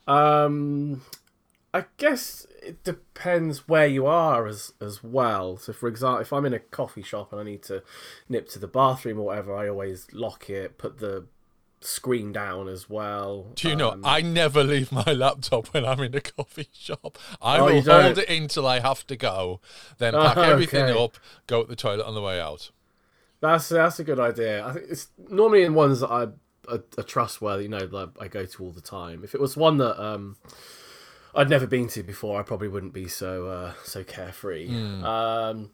um, 0.08 1.02
I 1.72 1.84
guess 1.98 2.46
it 2.62 2.82
depends 2.82 3.68
where 3.68 3.86
you 3.86 4.06
are 4.06 4.46
as 4.46 4.72
as 4.80 5.04
well. 5.04 5.56
So, 5.56 5.72
for 5.72 5.88
example, 5.88 6.20
if 6.20 6.32
I'm 6.32 6.44
in 6.44 6.54
a 6.54 6.58
coffee 6.58 7.02
shop 7.02 7.32
and 7.32 7.40
I 7.40 7.44
need 7.44 7.62
to 7.64 7.82
nip 8.28 8.48
to 8.50 8.58
the 8.58 8.66
bathroom 8.66 9.18
or 9.18 9.26
whatever, 9.26 9.54
I 9.54 9.68
always 9.68 10.08
lock 10.12 10.50
it, 10.50 10.78
put 10.78 10.98
the 10.98 11.26
screen 11.80 12.32
down 12.32 12.68
as 12.68 12.90
well. 12.90 13.52
Do 13.54 13.68
you 13.68 13.74
um, 13.74 13.78
know? 13.78 14.00
I 14.04 14.20
never 14.20 14.64
leave 14.64 14.90
my 14.92 15.12
laptop 15.12 15.68
when 15.68 15.84
I'm 15.84 16.00
in 16.00 16.14
a 16.14 16.20
coffee 16.20 16.68
shop. 16.72 17.18
I 17.40 17.58
oh, 17.58 17.66
will 17.66 17.82
hold 17.82 18.18
it 18.18 18.28
until 18.28 18.66
I 18.66 18.80
have 18.80 19.06
to 19.06 19.16
go, 19.16 19.60
then 19.98 20.14
pack 20.14 20.36
oh, 20.36 20.42
everything 20.42 20.84
okay. 20.84 21.04
up, 21.04 21.18
go 21.46 21.62
to 21.62 21.68
the 21.68 21.76
toilet 21.76 22.06
on 22.06 22.14
the 22.14 22.22
way 22.22 22.40
out. 22.40 22.70
That's 23.40 23.68
that's 23.68 23.98
a 23.98 24.04
good 24.04 24.20
idea. 24.20 24.66
I 24.66 24.72
think 24.72 24.86
it's 24.90 25.08
normally 25.28 25.62
in 25.62 25.74
ones 25.74 26.00
that 26.00 26.10
I 26.10 26.22
are, 26.68 26.82
are 26.98 27.02
trustworthy. 27.04 27.64
You 27.64 27.70
know, 27.70 27.88
like 27.90 28.10
I 28.20 28.28
go 28.28 28.44
to 28.44 28.64
all 28.64 28.70
the 28.72 28.82
time. 28.82 29.24
If 29.24 29.34
it 29.34 29.40
was 29.40 29.56
one 29.56 29.78
that 29.78 30.02
um 30.02 30.36
I'd 31.34 31.50
never 31.50 31.66
been 31.66 31.88
to 31.88 32.02
before, 32.02 32.40
I 32.40 32.42
probably 32.42 32.68
wouldn't 32.68 32.92
be 32.92 33.08
so 33.08 33.46
uh, 33.46 33.72
so 33.84 34.04
carefree. 34.04 34.68
Mm. 34.68 35.04
Um, 35.04 35.70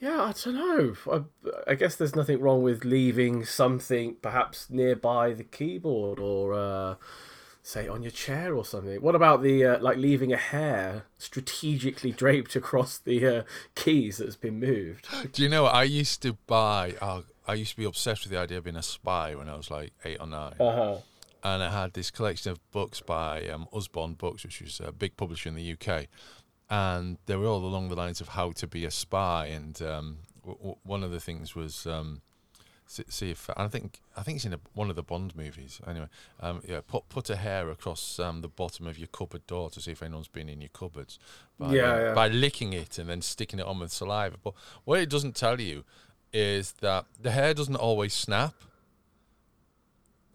yeah, 0.00 0.22
I 0.22 0.32
don't 0.32 0.54
know. 0.54 0.94
I, 1.10 1.70
I, 1.70 1.74
guess 1.74 1.96
there's 1.96 2.14
nothing 2.14 2.40
wrong 2.40 2.62
with 2.62 2.84
leaving 2.84 3.46
something 3.46 4.16
perhaps 4.20 4.68
nearby 4.68 5.32
the 5.32 5.42
keyboard 5.42 6.18
or 6.18 6.52
uh, 6.52 6.94
say 7.62 7.88
on 7.88 8.02
your 8.02 8.10
chair 8.10 8.54
or 8.54 8.64
something. 8.64 9.00
What 9.00 9.14
about 9.14 9.42
the 9.42 9.64
uh, 9.64 9.78
like 9.80 9.96
leaving 9.96 10.32
a 10.32 10.36
hair 10.36 11.06
strategically 11.16 12.12
draped 12.12 12.54
across 12.56 12.98
the 12.98 13.26
uh, 13.26 13.42
keys 13.74 14.18
that's 14.18 14.36
been 14.36 14.60
moved? 14.60 15.08
Do 15.32 15.42
you 15.42 15.48
know 15.48 15.62
what? 15.62 15.74
I 15.74 15.84
used 15.84 16.20
to 16.22 16.34
buy? 16.46 16.94
Oh, 17.00 17.24
I 17.48 17.54
used 17.54 17.72
to 17.72 17.76
be 17.78 17.84
obsessed 17.84 18.24
with 18.24 18.32
the 18.32 18.38
idea 18.38 18.58
of 18.58 18.64
being 18.64 18.76
a 18.76 18.82
spy 18.82 19.34
when 19.34 19.48
I 19.48 19.56
was 19.56 19.70
like 19.70 19.92
eight 20.04 20.18
or 20.20 20.26
nine. 20.26 20.54
Uh 20.60 20.76
huh. 20.76 20.96
And 21.54 21.62
I 21.62 21.70
had 21.70 21.92
this 21.92 22.10
collection 22.10 22.52
of 22.52 22.58
books 22.72 23.00
by 23.00 23.46
um, 23.48 23.66
Usborne 23.72 24.14
Books, 24.14 24.42
which 24.44 24.60
was 24.60 24.80
a 24.80 24.92
big 24.92 25.16
publisher 25.16 25.48
in 25.48 25.54
the 25.54 25.72
UK, 25.74 26.06
and 26.68 27.18
they 27.26 27.36
were 27.36 27.46
all 27.46 27.64
along 27.64 27.88
the 27.88 27.94
lines 27.96 28.20
of 28.20 28.28
how 28.28 28.50
to 28.52 28.66
be 28.66 28.84
a 28.84 28.90
spy. 28.90 29.46
And 29.46 29.80
um, 29.82 30.18
w- 30.42 30.58
w- 30.58 30.76
one 30.82 31.02
of 31.04 31.10
the 31.10 31.20
things 31.20 31.54
was 31.54 31.86
um, 31.86 32.20
see, 32.86 33.04
see 33.08 33.30
if 33.30 33.48
I 33.56 33.68
think 33.68 34.00
I 34.16 34.22
think 34.22 34.36
it's 34.36 34.44
in 34.44 34.54
a, 34.54 34.60
one 34.74 34.90
of 34.90 34.96
the 34.96 35.02
Bond 35.02 35.36
movies. 35.36 35.80
Anyway, 35.86 36.08
um, 36.40 36.62
yeah, 36.66 36.80
put 36.86 37.08
put 37.08 37.30
a 37.30 37.36
hair 37.36 37.70
across 37.70 38.18
um, 38.18 38.40
the 38.40 38.48
bottom 38.48 38.86
of 38.86 38.98
your 38.98 39.08
cupboard 39.08 39.46
door 39.46 39.70
to 39.70 39.80
see 39.80 39.92
if 39.92 40.02
anyone's 40.02 40.28
been 40.28 40.48
in 40.48 40.60
your 40.60 40.70
cupboards. 40.70 41.18
By, 41.58 41.72
Yeah, 41.74 41.92
um, 41.92 42.00
yeah. 42.00 42.14
by 42.14 42.28
licking 42.28 42.72
it 42.72 42.98
and 42.98 43.08
then 43.08 43.22
sticking 43.22 43.60
it 43.60 43.66
on 43.66 43.78
with 43.78 43.92
saliva. 43.92 44.36
But 44.42 44.54
what 44.84 45.00
it 45.00 45.08
doesn't 45.08 45.36
tell 45.36 45.60
you 45.60 45.84
is 46.32 46.72
that 46.80 47.04
the 47.20 47.30
hair 47.30 47.54
doesn't 47.54 47.76
always 47.76 48.12
snap. 48.12 48.54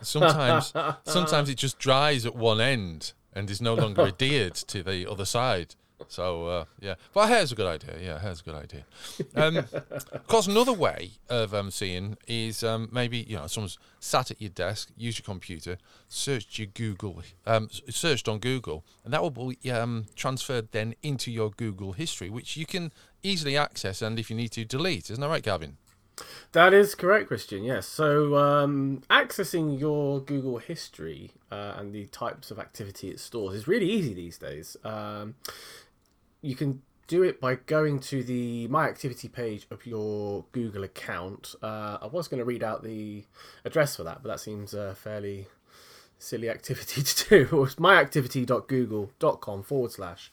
Sometimes, 0.02 0.74
sometimes 1.06 1.50
it 1.50 1.56
just 1.56 1.80
dries 1.80 2.26
at 2.26 2.36
one 2.36 2.62
end 2.62 3.14
and 3.34 3.50
is 3.50 3.62
no 3.62 3.74
longer 3.74 4.04
adhered 4.04 4.56
to 4.56 4.84
the 4.84 5.10
other 5.10 5.26
side. 5.26 5.76
So 6.08 6.48
uh, 6.48 6.66
yeah, 6.80 6.96
but 7.14 7.28
hair's 7.28 7.52
a 7.52 7.56
good 7.56 7.68
idea. 7.68 7.98
Yeah, 8.02 8.20
hair's 8.20 8.42
a 8.42 8.44
good 8.44 8.56
idea. 8.56 8.86
Um, 9.36 9.58
of 9.58 10.28
course, 10.28 10.48
another 10.48 10.74
way 10.74 11.12
of 11.30 11.54
um, 11.54 11.72
seeing 11.72 12.18
is 12.28 12.64
um, 12.64 12.90
maybe 12.92 13.20
you 13.20 13.38
know 13.38 13.48
someone's 13.48 13.78
sat 14.00 14.32
at 14.32 14.42
your 14.42 14.50
desk, 14.50 14.90
use 14.98 15.20
your 15.20 15.26
computer, 15.26 15.78
searched 16.08 16.58
your 16.58 16.68
Google, 16.68 17.22
um, 17.46 17.70
searched 17.90 18.28
on 18.28 18.40
Google, 18.40 18.84
and 19.04 19.14
that 19.14 19.22
will 19.22 19.30
be 19.30 19.72
um, 19.72 20.06
transferred 20.16 20.72
then 20.72 20.96
into 21.04 21.32
your 21.32 21.52
Google 21.52 21.94
history, 21.94 22.30
which 22.30 22.58
you 22.58 22.66
can 22.66 22.92
easily 23.24 23.56
access 23.56 24.02
and 24.02 24.18
if 24.20 24.30
you 24.30 24.36
need 24.36 24.50
to 24.50 24.66
delete. 24.66 25.10
Isn't 25.10 25.22
that 25.22 25.30
right, 25.30 25.44
Gavin? 25.44 25.78
That 26.52 26.74
is 26.74 26.96
correct, 26.96 27.28
Christian. 27.28 27.64
Yes. 27.64 27.88
So, 27.88 28.36
um, 28.36 29.04
accessing 29.10 29.80
your 29.80 30.20
Google 30.20 30.58
history 30.58 31.32
uh, 31.52 31.74
and 31.78 31.94
the 31.94 32.08
types 32.08 32.52
of 32.52 32.60
activity 32.60 33.10
it 33.10 33.20
stores 33.20 33.56
is 33.56 33.68
really 33.68 33.90
easy 33.90 34.14
these 34.14 34.38
days. 34.38 34.78
Um, 34.84 35.36
you 36.42 36.56
can 36.56 36.82
do 37.08 37.24
it 37.24 37.42
by 37.42 37.56
going 37.56 38.00
to 38.00 38.24
the 38.24 38.68
My 38.70 38.88
Activity 38.88 39.28
page 39.28 39.68
of 39.70 39.86
your 39.86 40.46
Google 40.54 40.84
account. 40.84 41.56
Uh, 41.62 41.98
I 42.02 42.08
was 42.08 42.28
going 42.30 42.40
to 42.40 42.46
read 42.46 42.64
out 42.64 42.84
the 42.84 43.26
address 43.66 43.98
for 43.98 44.04
that, 44.04 44.24
but 44.24 44.30
that 44.30 44.40
seems 44.40 44.74
a 44.74 44.96
fairly 44.96 45.48
silly 46.18 46.50
activity 46.50 47.04
to 47.04 47.30
do. 47.48 47.64
It's 47.64 47.76
myactivity.google.com 47.76 49.64
forward 49.64 49.92
slash 49.92 50.32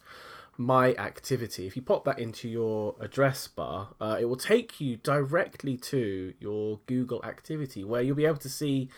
my 0.59 0.93
activity. 0.95 1.69
If 1.69 1.77
you 1.77 1.83
pop 1.83 2.05
that 2.05 2.19
into 2.19 2.49
your 2.49 2.97
address 3.01 3.47
bar, 3.47 3.95
uh, 4.01 4.19
it 4.21 4.25
will 4.25 4.37
take 4.37 4.81
you 4.81 4.97
directly 4.97 5.77
to 5.77 6.35
your 6.41 6.81
Google 6.87 7.25
activity 7.25 7.85
where 7.85 8.03
you'll 8.03 8.17
be 8.17 8.27
able 8.27 8.39
to 8.39 8.49
see 8.49 8.91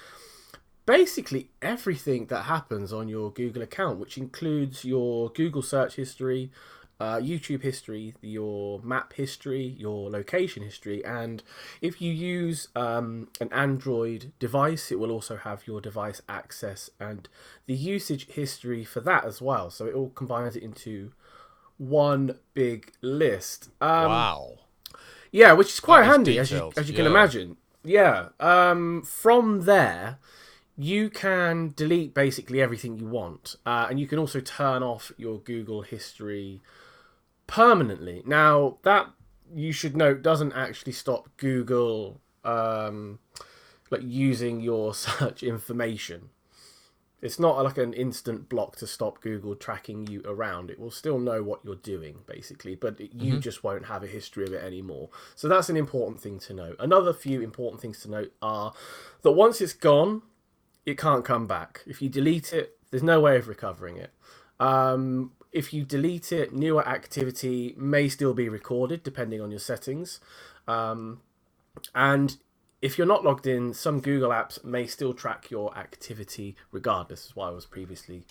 basically 0.86 1.50
everything 1.60 2.26
that 2.26 2.44
happens 2.44 2.94
on 2.94 3.08
your 3.08 3.30
Google 3.30 3.62
account, 3.62 3.98
which 3.98 4.16
includes 4.16 4.86
your 4.86 5.28
Google 5.28 5.60
search 5.60 5.96
history, 5.96 6.50
uh, 6.98 7.16
YouTube 7.16 7.62
history, 7.62 8.14
your 8.22 8.80
map 8.80 9.12
history, 9.12 9.76
your 9.78 10.10
location 10.10 10.62
history, 10.62 11.04
and 11.04 11.42
if 11.82 12.00
you 12.00 12.10
use 12.10 12.68
um, 12.74 13.28
an 13.38 13.52
Android 13.52 14.32
device, 14.38 14.90
it 14.90 14.98
will 14.98 15.10
also 15.10 15.36
have 15.36 15.66
your 15.66 15.80
device 15.80 16.22
access 16.26 16.88
and 16.98 17.28
the 17.66 17.74
usage 17.74 18.28
history 18.28 18.82
for 18.82 19.00
that 19.00 19.26
as 19.26 19.42
well. 19.42 19.70
So 19.70 19.86
it 19.86 19.94
all 19.94 20.10
combines 20.10 20.56
it 20.56 20.62
into 20.62 21.12
one 21.80 22.36
big 22.52 22.92
list. 23.00 23.70
Um, 23.80 24.06
wow. 24.06 24.58
yeah, 25.32 25.52
which 25.52 25.68
is 25.68 25.80
quite 25.80 26.02
That 26.02 26.10
is 26.10 26.12
handy, 26.12 26.38
as 26.38 26.50
you, 26.50 26.72
as 26.76 26.88
you 26.88 26.94
can 26.94 27.06
imagine. 27.06 27.56
Yeah. 27.82 28.28
Um, 28.38 29.02
from 29.02 29.62
there, 29.62 30.18
you 30.76 31.08
can 31.08 31.72
delete 31.74 32.12
basically 32.12 32.60
everything 32.60 32.98
you 32.98 33.06
want, 33.06 33.56
uh, 33.64 33.86
and 33.88 33.98
you 33.98 34.06
can 34.06 34.18
also 34.18 34.40
turn 34.40 34.82
off 34.82 35.10
your 35.16 35.38
Google 35.38 35.82
history 35.82 36.60
permanently. 37.46 38.22
Now, 38.26 38.76
that 38.82 39.10
you 39.52 39.72
should 39.72 39.96
note 39.96 40.22
doesn't 40.22 40.52
actually 40.52 40.92
stop 40.92 41.28
Google 41.38 42.20
um, 42.44 43.18
like 43.90 44.02
using 44.04 44.60
your 44.60 44.94
search 45.06 45.42
information. 45.42 46.28
It's 47.22 47.38
not 47.38 47.62
like 47.62 47.76
an 47.78 47.92
instant 47.92 48.48
block 48.48 48.76
to 48.76 48.86
stop 48.86 49.20
Google 49.20 49.54
tracking 49.54 50.06
you 50.06 50.22
around. 50.24 50.70
It 50.70 50.78
will 50.78 50.90
still 50.90 51.18
know 51.18 51.42
what 51.42 51.60
you're 51.64 51.74
doing, 51.74 52.20
basically, 52.26 52.74
but 52.74 52.98
it, 53.00 53.10
you 53.14 53.38
just 53.38 53.62
won't 53.62 53.86
have 53.86 54.02
a 54.02 54.06
history 54.06 54.44
of 54.44 54.52
it 54.52 54.64
anymore. 54.64 55.10
So 55.34 55.48
that's 55.48 55.68
an 55.68 55.76
important 55.76 56.20
thing 56.20 56.38
to 56.40 56.54
note. 56.54 56.76
Another 56.78 57.12
few 57.12 57.42
important 57.42 57.82
things 57.82 58.00
to 58.00 58.10
note 58.10 58.32
are 58.40 58.72
that 59.22 59.32
once 59.32 59.60
it's 59.60 59.74
gone, 59.74 60.22
it 60.86 60.96
can't 60.96 61.24
come 61.24 61.46
back. 61.46 61.82
If 61.86 62.00
you 62.00 62.08
delete 62.08 62.52
it, 62.52 62.78
there's 62.90 63.02
no 63.02 63.20
way 63.20 63.36
of 63.36 63.48
recovering 63.48 63.96
it. 63.96 64.12
Um, 64.58 65.32
if 65.52 65.74
you 65.74 65.84
delete 65.84 66.32
it, 66.32 66.54
newer 66.54 66.86
activity 66.86 67.74
may 67.76 68.08
still 68.08 68.34
be 68.34 68.48
recorded 68.48 69.02
depending 69.02 69.40
on 69.40 69.50
your 69.50 69.60
settings. 69.60 70.20
Um, 70.66 71.20
and 71.94 72.36
if 72.82 72.96
you're 72.96 73.06
not 73.06 73.24
logged 73.24 73.46
in, 73.46 73.74
some 73.74 74.00
Google 74.00 74.30
apps 74.30 74.62
may 74.64 74.86
still 74.86 75.12
track 75.12 75.50
your 75.50 75.76
activity 75.76 76.56
regardless, 76.72 77.26
is 77.26 77.36
what 77.36 77.48
I 77.48 77.50
was 77.50 77.66
previously 77.66 78.24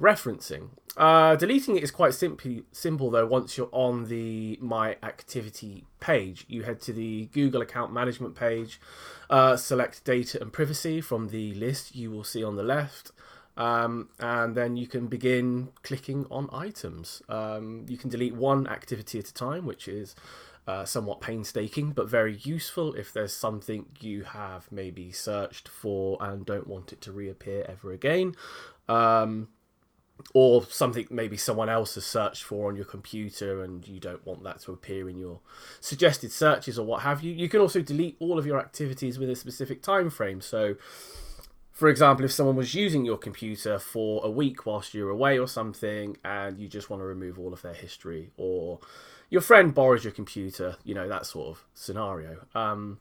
referencing. 0.00 0.70
Uh, 0.96 1.36
deleting 1.36 1.76
it 1.76 1.82
is 1.82 1.90
quite 1.90 2.14
simply 2.14 2.64
simple 2.72 3.10
though. 3.10 3.26
Once 3.26 3.56
you're 3.56 3.68
on 3.72 4.08
the 4.08 4.58
My 4.60 4.96
Activity 5.02 5.84
page, 6.00 6.44
you 6.48 6.62
head 6.62 6.80
to 6.82 6.92
the 6.92 7.26
Google 7.32 7.62
account 7.62 7.92
management 7.92 8.34
page, 8.34 8.80
uh, 9.30 9.56
select 9.56 10.04
data 10.04 10.40
and 10.40 10.52
privacy 10.52 11.00
from 11.00 11.28
the 11.28 11.54
list 11.54 11.94
you 11.94 12.10
will 12.10 12.24
see 12.24 12.42
on 12.42 12.56
the 12.56 12.62
left. 12.62 13.12
Um, 13.58 14.10
and 14.20 14.54
then 14.54 14.76
you 14.76 14.86
can 14.86 15.06
begin 15.06 15.70
clicking 15.82 16.26
on 16.30 16.50
items. 16.52 17.22
Um, 17.28 17.86
you 17.88 17.96
can 17.96 18.10
delete 18.10 18.34
one 18.34 18.66
activity 18.66 19.18
at 19.18 19.28
a 19.28 19.34
time, 19.34 19.64
which 19.64 19.88
is 19.88 20.14
uh, 20.66 20.84
somewhat 20.84 21.20
painstaking 21.20 21.90
but 21.90 22.08
very 22.08 22.36
useful 22.42 22.94
if 22.94 23.12
there's 23.12 23.34
something 23.34 23.86
you 24.00 24.24
have 24.24 24.70
maybe 24.72 25.12
searched 25.12 25.68
for 25.68 26.18
and 26.20 26.44
don't 26.44 26.66
want 26.66 26.92
it 26.92 27.00
to 27.00 27.12
reappear 27.12 27.64
ever 27.68 27.92
again. 27.92 28.34
Um, 28.88 29.48
or 30.34 30.64
something 30.64 31.06
maybe 31.10 31.36
someone 31.36 31.68
else 31.68 31.94
has 31.94 32.04
searched 32.04 32.42
for 32.42 32.68
on 32.68 32.76
your 32.76 32.84
computer 32.84 33.62
and 33.62 33.86
you 33.86 34.00
don't 34.00 34.24
want 34.26 34.42
that 34.44 34.60
to 34.60 34.72
appear 34.72 35.08
in 35.08 35.18
your 35.18 35.40
suggested 35.80 36.32
searches 36.32 36.78
or 36.78 36.86
what 36.86 37.02
have 37.02 37.22
you. 37.22 37.32
You 37.32 37.48
can 37.48 37.60
also 37.60 37.80
delete 37.82 38.16
all 38.18 38.38
of 38.38 38.46
your 38.46 38.58
activities 38.58 39.18
with 39.18 39.30
a 39.30 39.36
specific 39.36 39.82
time 39.82 40.10
frame. 40.10 40.40
So, 40.40 40.76
for 41.70 41.88
example, 41.88 42.24
if 42.24 42.32
someone 42.32 42.56
was 42.56 42.74
using 42.74 43.04
your 43.04 43.18
computer 43.18 43.78
for 43.78 44.24
a 44.24 44.30
week 44.30 44.64
whilst 44.64 44.94
you're 44.94 45.10
away 45.10 45.38
or 45.38 45.46
something 45.46 46.16
and 46.24 46.58
you 46.58 46.66
just 46.66 46.88
want 46.88 47.02
to 47.02 47.06
remove 47.06 47.38
all 47.38 47.52
of 47.52 47.60
their 47.62 47.74
history 47.74 48.30
or 48.38 48.80
your 49.30 49.40
friend 49.40 49.74
borrows 49.74 50.04
your 50.04 50.12
computer, 50.12 50.76
you 50.84 50.94
know, 50.94 51.08
that 51.08 51.26
sort 51.26 51.48
of 51.48 51.64
scenario. 51.74 52.46
Um, 52.54 53.00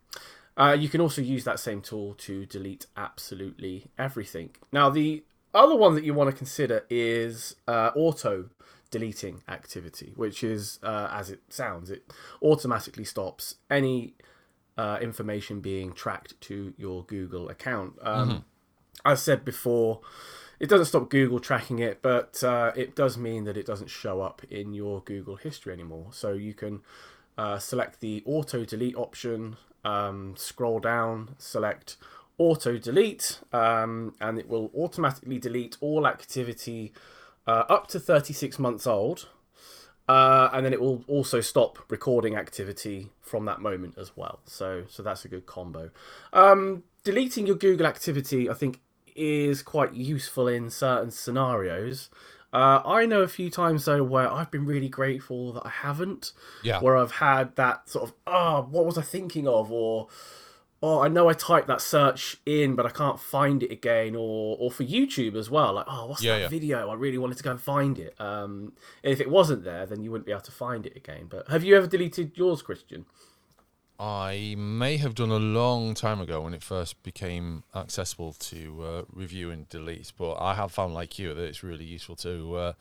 uh, 0.57 0.75
you 0.79 0.89
can 0.89 1.01
also 1.01 1.21
use 1.21 1.43
that 1.43 1.59
same 1.59 1.81
tool 1.81 2.13
to 2.15 2.45
delete 2.45 2.85
absolutely 2.95 3.91
everything. 3.97 4.51
Now, 4.71 4.89
the 4.89 5.23
other 5.53 5.75
one 5.75 5.95
that 5.95 6.03
you 6.03 6.13
want 6.13 6.29
to 6.29 6.35
consider 6.35 6.85
is 6.89 7.55
uh, 7.67 7.91
auto 7.95 8.49
deleting 8.91 9.43
activity, 9.47 10.13
which 10.15 10.43
is, 10.43 10.79
uh, 10.83 11.09
as 11.11 11.29
it 11.29 11.41
sounds, 11.49 11.89
it 11.89 12.11
automatically 12.41 13.03
stops 13.03 13.55
any 13.69 14.15
uh, 14.77 14.97
information 15.01 15.59
being 15.59 15.93
tracked 15.93 16.39
to 16.41 16.73
your 16.77 17.03
Google 17.03 17.49
account. 17.49 17.93
Um, 18.01 18.45
As 19.03 19.21
said 19.21 19.45
before, 19.45 20.01
it 20.59 20.69
doesn't 20.69 20.85
stop 20.85 21.09
Google 21.09 21.39
tracking 21.39 21.79
it, 21.79 22.01
but 22.01 22.43
uh, 22.43 22.71
it 22.75 22.95
does 22.95 23.17
mean 23.17 23.43
that 23.45 23.57
it 23.57 23.65
doesn't 23.65 23.89
show 23.89 24.21
up 24.21 24.41
in 24.49 24.73
your 24.73 25.01
Google 25.01 25.35
history 25.35 25.73
anymore. 25.73 26.07
So 26.11 26.33
you 26.33 26.53
can 26.53 26.81
uh, 27.37 27.59
select 27.59 27.99
the 27.99 28.23
auto 28.25 28.63
delete 28.65 28.95
option, 28.95 29.57
um, 29.83 30.35
scroll 30.37 30.79
down, 30.79 31.35
select 31.37 31.97
auto 32.37 32.77
delete, 32.77 33.39
um, 33.53 34.13
and 34.19 34.39
it 34.39 34.47
will 34.47 34.71
automatically 34.75 35.39
delete 35.39 35.77
all 35.81 36.07
activity 36.07 36.93
uh, 37.47 37.63
up 37.69 37.87
to 37.87 37.99
36 37.99 38.59
months 38.59 38.87
old. 38.87 39.27
Uh, 40.07 40.49
and 40.53 40.63
then 40.63 40.71
it 40.71 40.79
will 40.79 41.03
also 41.07 41.41
stop 41.41 41.79
recording 41.89 42.35
activity 42.35 43.09
from 43.21 43.45
that 43.45 43.59
moment 43.59 43.95
as 43.97 44.15
well. 44.15 44.39
So, 44.45 44.83
so 44.87 45.01
that's 45.01 45.25
a 45.25 45.27
good 45.27 45.47
combo. 45.47 45.89
Um, 46.31 46.83
deleting 47.03 47.47
your 47.47 47.55
Google 47.55 47.87
activity, 47.87 48.47
I 48.47 48.53
think, 48.53 48.81
is 49.15 49.61
quite 49.63 49.93
useful 49.93 50.47
in 50.47 50.69
certain 50.69 51.11
scenarios. 51.11 52.09
Uh, 52.53 52.81
I 52.85 53.05
know 53.05 53.21
a 53.21 53.27
few 53.27 53.49
times 53.49 53.85
though 53.85 54.03
where 54.03 54.31
I've 54.31 54.49
been 54.51 54.65
really 54.65 54.87
grateful 54.87 55.51
that 55.53 55.65
I 55.65 55.69
haven't. 55.69 56.31
Yeah. 56.63 56.79
Where 56.79 56.95
I've 56.95 57.11
had 57.13 57.55
that 57.57 57.89
sort 57.89 58.09
of, 58.09 58.15
ah, 58.27 58.61
what 58.61 58.85
was 58.85 58.97
I 58.97 59.01
thinking 59.01 59.47
of, 59.47 59.71
or 59.71 60.07
oh, 60.81 60.99
I 61.01 61.07
know 61.07 61.27
I 61.27 61.33
typed 61.33 61.67
that 61.67 61.81
search 61.81 62.37
in, 62.45 62.75
but 62.75 62.85
I 62.85 62.91
can't 62.91 63.19
find 63.19 63.63
it 63.63 63.71
again, 63.71 64.15
or 64.15 64.55
or 64.59 64.71
for 64.71 64.83
YouTube 64.83 65.35
as 65.35 65.49
well. 65.49 65.73
Like, 65.73 65.85
oh, 65.89 66.05
what's 66.07 66.23
Yeah, 66.23 66.35
that 66.35 66.41
yeah. 66.41 66.47
video? 66.47 66.89
I 66.89 66.93
really 66.93 67.17
wanted 67.17 67.37
to 67.37 67.43
go 67.43 67.51
and 67.51 67.61
find 67.61 67.97
it. 67.99 68.19
Um, 68.21 68.73
if 69.03 69.19
it 69.19 69.29
wasn't 69.29 69.63
there, 69.63 69.85
then 69.85 70.01
you 70.03 70.11
wouldn't 70.11 70.25
be 70.25 70.31
able 70.31 70.41
to 70.41 70.51
find 70.51 70.85
it 70.85 70.95
again. 70.95 71.25
But 71.29 71.49
have 71.49 71.63
you 71.63 71.75
ever 71.75 71.87
deleted 71.87 72.33
yours, 72.35 72.61
Christian? 72.61 73.05
I 73.99 74.55
may 74.57 74.97
have 74.97 75.15
done 75.15 75.29
a 75.29 75.37
long 75.37 75.93
time 75.93 76.19
ago 76.19 76.41
when 76.41 76.53
it 76.53 76.61
first 76.61 77.01
became 77.01 77.63
accessible 77.73 78.33
to 78.33 78.83
uh, 78.83 79.01
review 79.13 79.51
and 79.51 79.69
delete, 79.69 80.11
but 80.17 80.33
I 80.33 80.55
have 80.55 80.73
found, 80.73 80.93
like 80.93 81.17
you, 81.17 81.33
that 81.33 81.43
it's 81.43 81.63
really 81.63 81.85
useful 81.85 82.17
to 82.17 82.55
uh, 82.55 82.73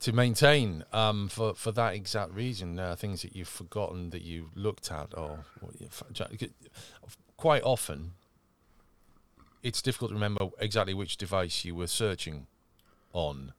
to 0.00 0.12
maintain 0.12 0.84
um, 0.92 1.28
for 1.28 1.54
for 1.54 1.72
that 1.72 1.94
exact 1.94 2.32
reason. 2.34 2.78
Uh, 2.78 2.94
things 2.94 3.22
that 3.22 3.34
you've 3.34 3.48
forgotten 3.48 4.10
that 4.10 4.20
you 4.20 4.50
looked 4.54 4.92
at, 4.92 5.16
or, 5.16 5.44
or 5.62 5.70
you 5.78 5.86
f- 5.86 6.02
quite 7.38 7.62
often, 7.62 8.12
it's 9.62 9.80
difficult 9.80 10.10
to 10.10 10.14
remember 10.14 10.50
exactly 10.58 10.92
which 10.92 11.16
device 11.16 11.64
you 11.64 11.74
were 11.74 11.86
searching 11.86 12.46
on. 13.14 13.54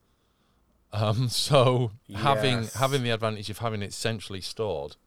Um, 0.93 1.29
so 1.29 1.93
having 2.13 2.67
having 2.75 3.01
the 3.01 3.09
advantage 3.09 3.49
of 3.49 3.57
having 3.57 3.81
it 3.81 3.91
centrally 3.91 4.41
stored 4.41 4.97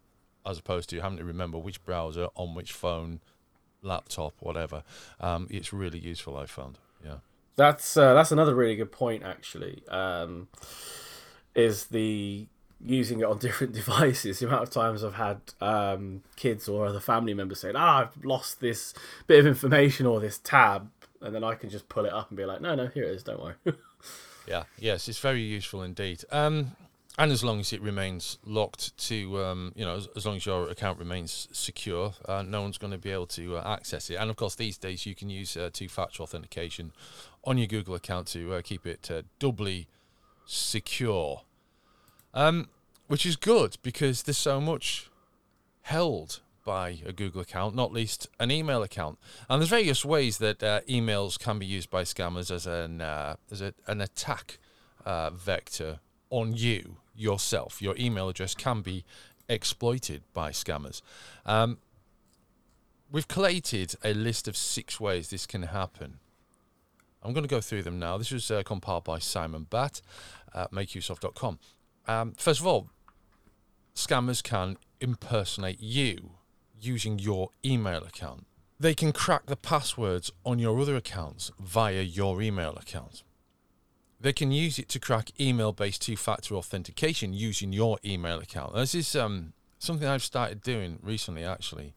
as 0.47 0.59
opposed 0.59 0.91
to 0.91 1.01
having 1.01 1.19
to 1.19 1.25
remember 1.25 1.59
which 1.59 1.85
browser 1.85 2.29
on 2.37 2.55
which 2.55 2.73
phone, 2.73 3.21
laptop, 3.83 4.35
whatever. 4.41 4.83
Um, 5.21 5.47
it's 5.51 5.73
really 5.73 5.99
useful. 5.99 6.37
I 6.37 6.47
found. 6.47 6.79
Yeah. 7.05 7.17
That's 7.57 7.97
uh, 7.97 8.15
that's 8.15 8.33
another 8.33 8.55
really 8.55 8.77
good 8.77 8.93
point, 8.93 9.23
actually. 9.23 9.83
Um, 9.89 10.49
is 11.55 11.87
the 11.87 12.47
using 12.85 13.21
it 13.21 13.25
on 13.25 13.39
different 13.47 13.73
devices? 13.73 14.41
The 14.41 14.47
amount 14.49 14.65
of 14.65 14.71
times 14.71 15.05
I've 15.05 15.15
had 15.15 15.41
um, 15.61 16.23
kids 16.37 16.69
or 16.69 16.87
other 16.87 17.01
family 17.01 17.35
members 17.35 17.61
saying, 17.61 17.77
"Ah, 17.77 18.03
I've 18.03 18.25
lost 18.25 18.61
this 18.61 18.95
bit 19.27 19.39
of 19.39 19.47
information 19.47 20.07
or 20.07 20.21
this 20.21 20.39
tab," 20.39 20.91
and 21.21 21.35
then 21.35 21.45
I 21.45 21.55
can 21.55 21.71
just 21.71 21.89
pull 21.89 22.05
it 22.05 22.13
up 22.13 22.31
and 22.31 22.37
be 22.37 22.45
like, 22.45 22.61
"No, 22.61 22.75
no, 22.75 22.89
here 22.89 23.05
it 23.05 23.11
is. 23.11 23.23
Don't 23.23 23.41
worry." 23.41 23.55
Yeah. 24.47 24.65
Yes, 24.79 25.09
it's 25.09 25.21
very 25.21 25.41
useful 25.41 25.83
indeed. 25.83 26.23
Um, 26.31 26.77
and 27.17 27.31
as 27.31 27.45
long 27.45 27.61
as 27.61 27.73
it 27.73 27.81
remains 27.81 28.39
locked 28.45 28.97
to, 28.99 29.43
um, 29.43 29.73
you 29.77 29.85
know, 29.85 29.97
as, 29.97 30.09
as 30.17 30.27
long 30.27 30.37
as 30.37 30.45
your 30.45 30.69
account 30.69 30.99
remains 30.99 31.47
secure, 31.53 32.13
uh, 32.27 32.43
no 32.43 32.63
one's 32.63 32.77
going 32.77 32.91
to 32.91 32.99
be 32.99 33.11
able 33.11 33.27
to 33.29 33.57
uh, 33.57 33.63
access 33.65 34.11
it. 34.11 34.17
And 34.17 34.31
of 34.31 34.37
course, 34.37 34.57
these 34.57 34.77
days 34.77 35.07
you 35.07 35.15
can 35.15 35.31
use 35.31 35.57
uh, 35.57 35.71
two-factor 35.73 36.25
authentication 36.25 36.93
on 37.45 37.57
your 37.57 37.69
Google 37.69 37.95
account 37.95 38.27
to 38.29 38.55
uh, 38.55 38.63
keep 38.63 38.85
it 38.85 39.09
uh, 39.11 39.23
doubly 39.39 39.87
secure. 40.45 41.43
Um, 42.33 42.69
which 43.07 43.25
is 43.25 43.37
good 43.37 43.77
because 43.83 44.25
there's 44.25 44.39
so 44.39 44.61
much 44.61 45.09
held 45.83 46.41
by 46.65 46.99
a 47.07 47.13
Google 47.13 47.43
account, 47.43 47.77
not 47.77 47.93
least 47.93 48.27
an 48.41 48.51
email 48.51 48.83
account. 48.83 49.19
And 49.49 49.61
there's 49.61 49.71
various 49.71 50.05
ways 50.05 50.39
that 50.39 50.63
uh, 50.65 50.81
emails 50.89 51.39
can 51.39 51.61
be 51.61 51.67
used 51.67 51.91
by 51.91 52.03
scammers 52.03 52.51
as 52.51 52.67
an 52.67 53.01
as 53.03 53.61
a, 53.61 53.73
an 53.87 54.01
attack 54.01 54.59
vector 55.07 56.01
on 56.31 56.55
you 56.55 56.97
yourself. 57.15 57.81
Your 57.81 57.97
email 57.99 58.29
address 58.29 58.55
can 58.55 58.83
be 58.83 59.05
exploited 59.49 60.23
by 60.33 60.51
scammers. 60.51 61.03
Um, 61.45 61.79
we've 63.11 63.29
collated 63.29 63.95
a 64.05 64.15
list 64.15 64.49
of 64.49 64.57
six 64.57 64.99
ways 64.99 65.31
this 65.31 65.47
can 65.47 65.63
happen. 65.63 66.19
I'm 67.23 67.33
going 67.33 67.45
to 67.45 67.49
go 67.49 67.61
through 67.61 67.83
them 67.83 67.99
now. 67.99 68.19
This 68.19 68.31
was 68.31 68.51
uh, 68.51 68.63
compiled 68.65 69.05
by 69.05 69.19
Simon 69.19 69.67
Batt 69.71 70.03
at 70.55 70.73
makeuseof.com. 70.73 71.59
Um, 72.07 72.33
first 72.37 72.61
of 72.61 72.67
all, 72.67 72.91
scammers 73.95 74.43
can 74.43 74.77
impersonate 75.01 75.81
you 75.81 76.33
using 76.81 77.19
your 77.19 77.49
email 77.65 78.05
account. 78.05 78.47
They 78.79 78.95
can 78.95 79.13
crack 79.13 79.47
the 79.47 79.57
passwords 79.57 80.31
on 80.45 80.59
your 80.59 80.79
other 80.79 80.97
accounts 80.97 81.51
via 81.59 82.03
your 82.03 82.43
email 82.43 82.77
account. 82.77 83.23
They 84.25 84.33
can 84.33 84.51
use 84.51 84.79
it 84.79 84.89
to 84.89 84.99
crack 84.99 85.39
email 85.39 85.73
based 85.73 86.01
two 86.01 86.17
factor 86.17 86.55
authentication 86.55 87.35
using 87.35 87.75
your 87.75 87.99
email 88.07 88.39
account. 88.39 88.75
This 88.75 88.95
is 88.95 89.15
um, 89.15 89.53
something 89.79 90.09
I've 90.09 90.23
started 90.23 90.63
doing 90.63 90.99
recently, 91.03 91.45
actually. 91.45 91.93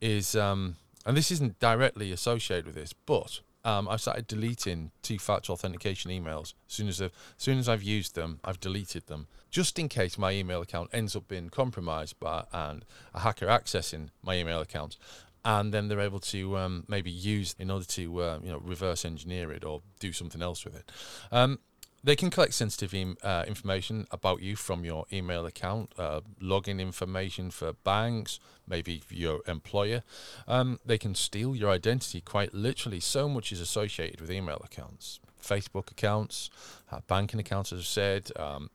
Is 0.00 0.36
um, 0.36 0.76
and 1.04 1.16
this 1.16 1.32
isn't 1.32 1.58
directly 1.58 2.12
associated 2.12 2.66
with 2.66 2.76
this, 2.76 2.92
but 2.92 3.40
um, 3.64 3.88
I've 3.88 4.00
started 4.00 4.28
deleting 4.28 4.92
two-factor 5.02 5.50
authentication 5.52 6.12
emails. 6.12 6.54
As 6.68 6.74
soon 6.74 6.86
as 6.86 7.00
as 7.00 7.10
soon 7.38 7.58
as 7.58 7.68
I've 7.68 7.82
used 7.82 8.14
them, 8.14 8.38
I've 8.44 8.60
deleted 8.60 9.08
them, 9.08 9.26
just 9.50 9.76
in 9.76 9.88
case 9.88 10.16
my 10.16 10.30
email 10.30 10.62
account 10.62 10.90
ends 10.92 11.16
up 11.16 11.26
being 11.26 11.48
compromised 11.48 12.20
by 12.20 12.44
and 12.52 12.84
a 13.12 13.18
hacker 13.18 13.46
accessing 13.46 14.10
my 14.22 14.36
email 14.36 14.60
account, 14.60 14.96
and 15.44 15.72
then 15.72 15.88
they're 15.88 16.00
able 16.00 16.20
to 16.20 16.56
um, 16.56 16.84
maybe 16.88 17.10
use 17.10 17.54
in 17.58 17.70
order 17.70 17.84
to 17.84 18.22
uh, 18.22 18.38
you 18.42 18.50
know 18.50 18.58
reverse 18.58 19.04
engineer 19.04 19.52
it 19.52 19.64
or 19.64 19.82
do 20.00 20.12
something 20.12 20.42
else 20.42 20.64
with 20.64 20.76
it. 20.76 20.90
Um, 21.30 21.58
they 22.02 22.16
can 22.16 22.28
collect 22.28 22.52
sensitive 22.52 22.92
em 22.92 23.16
uh, 23.22 23.44
information 23.46 24.06
about 24.10 24.42
you 24.42 24.56
from 24.56 24.84
your 24.84 25.06
email 25.10 25.46
account, 25.46 25.92
uh, 25.98 26.20
login 26.40 26.78
information 26.78 27.50
for 27.50 27.72
banks, 27.72 28.38
maybe 28.68 29.02
your 29.08 29.40
employer. 29.46 30.02
Um, 30.46 30.80
they 30.84 30.98
can 30.98 31.14
steal 31.14 31.56
your 31.56 31.70
identity 31.70 32.20
quite 32.20 32.52
literally. 32.52 33.00
So 33.00 33.26
much 33.28 33.52
is 33.52 33.60
associated 33.60 34.20
with 34.20 34.30
email 34.30 34.60
accounts, 34.62 35.18
Facebook 35.42 35.90
accounts, 35.90 36.50
uh, 36.92 37.00
banking 37.06 37.40
accounts, 37.40 37.72
as 37.72 37.80
I've 37.80 37.86
said, 37.86 38.30
um, 38.36 38.70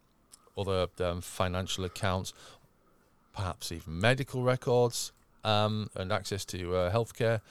other 0.57 0.87
um, 0.99 1.21
financial 1.21 1.85
accounts, 1.85 2.33
perhaps 3.31 3.71
even 3.71 3.99
medical 3.99 4.41
records 4.41 5.11
um, 5.43 5.89
and 5.95 6.11
access 6.11 6.45
to 6.45 6.75
uh, 6.75 6.91
healthcare, 6.91 7.41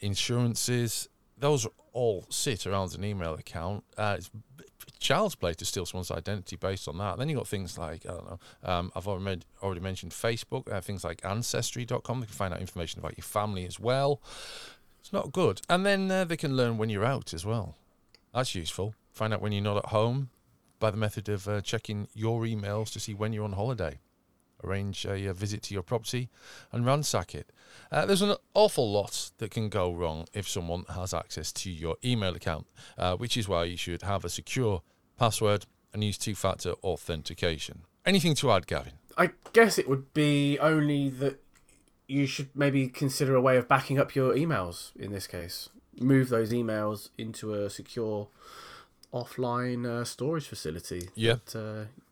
insurances. 0.00 1.08
Those 1.38 1.66
all 1.92 2.26
sit 2.28 2.66
around 2.66 2.94
an 2.94 3.04
email 3.04 3.34
account. 3.34 3.84
Uh, 3.96 4.16
it's 4.18 4.30
child's 4.98 5.34
play 5.34 5.52
to 5.54 5.64
steal 5.64 5.86
someone's 5.86 6.10
identity 6.10 6.56
based 6.56 6.88
on 6.88 6.98
that. 6.98 7.18
Then 7.18 7.28
you've 7.28 7.38
got 7.38 7.48
things 7.48 7.78
like, 7.78 8.06
I 8.06 8.10
don't 8.10 8.26
know, 8.30 8.38
um, 8.64 8.92
I've 8.96 9.06
already, 9.06 9.42
already 9.62 9.80
mentioned 9.80 10.12
Facebook, 10.12 10.72
uh, 10.72 10.80
things 10.80 11.04
like 11.04 11.24
Ancestry.com. 11.24 12.20
They 12.20 12.26
can 12.26 12.34
find 12.34 12.54
out 12.54 12.60
information 12.60 13.00
about 13.00 13.16
your 13.16 13.24
family 13.24 13.66
as 13.66 13.78
well. 13.78 14.20
It's 15.00 15.12
not 15.12 15.32
good. 15.32 15.60
And 15.68 15.84
then 15.84 16.10
uh, 16.10 16.24
they 16.24 16.36
can 16.36 16.56
learn 16.56 16.78
when 16.78 16.88
you're 16.88 17.04
out 17.04 17.34
as 17.34 17.44
well. 17.44 17.76
That's 18.32 18.54
useful. 18.54 18.94
Find 19.12 19.32
out 19.32 19.40
when 19.40 19.52
you're 19.52 19.62
not 19.62 19.76
at 19.76 19.86
home 19.86 20.30
by 20.80 20.90
the 20.90 20.96
method 20.96 21.28
of 21.28 21.46
uh, 21.46 21.60
checking 21.60 22.08
your 22.14 22.42
emails 22.42 22.90
to 22.92 23.00
see 23.00 23.14
when 23.14 23.32
you're 23.32 23.44
on 23.44 23.52
holiday. 23.52 23.98
Arrange 24.64 25.04
a, 25.04 25.28
uh 25.28 25.32
visit 25.32 25.62
to 25.64 25.74
your 25.74 25.82
property 25.82 26.30
and 26.72 26.86
ransack 26.86 27.34
it. 27.34 27.50
Uh, 27.92 28.06
there's 28.06 28.22
an 28.22 28.34
awful 28.54 28.90
lot 28.90 29.30
that 29.38 29.50
can 29.50 29.68
go 29.68 29.92
wrong 29.92 30.26
if 30.32 30.48
someone 30.48 30.84
has 30.94 31.12
access 31.12 31.52
to 31.52 31.70
your 31.70 31.96
email 32.04 32.34
account, 32.34 32.66
uh, 32.96 33.16
which 33.16 33.36
is 33.36 33.48
why 33.48 33.64
you 33.64 33.76
should 33.76 34.02
have 34.02 34.24
a 34.24 34.28
secure 34.28 34.82
password 35.18 35.66
and 35.92 36.02
use 36.02 36.18
two 36.18 36.34
factor 36.34 36.72
authentication. 36.82 37.82
Anything 38.06 38.34
to 38.36 38.50
add, 38.50 38.66
Gavin? 38.66 38.94
I 39.16 39.30
guess 39.52 39.78
it 39.78 39.88
would 39.88 40.12
be 40.12 40.58
only 40.58 41.08
that 41.08 41.40
you 42.06 42.26
should 42.26 42.50
maybe 42.54 42.88
consider 42.88 43.34
a 43.34 43.40
way 43.40 43.56
of 43.56 43.68
backing 43.68 43.98
up 43.98 44.14
your 44.14 44.34
emails 44.34 44.94
in 44.96 45.12
this 45.12 45.26
case. 45.26 45.68
Move 46.00 46.28
those 46.28 46.52
emails 46.52 47.10
into 47.16 47.54
a 47.54 47.70
secure 47.70 48.28
offline 49.12 49.86
uh, 49.86 50.04
storage 50.04 50.48
facility. 50.48 51.08
Yeah. 51.14 51.36
That, 51.52 51.58
uh, 51.58 52.02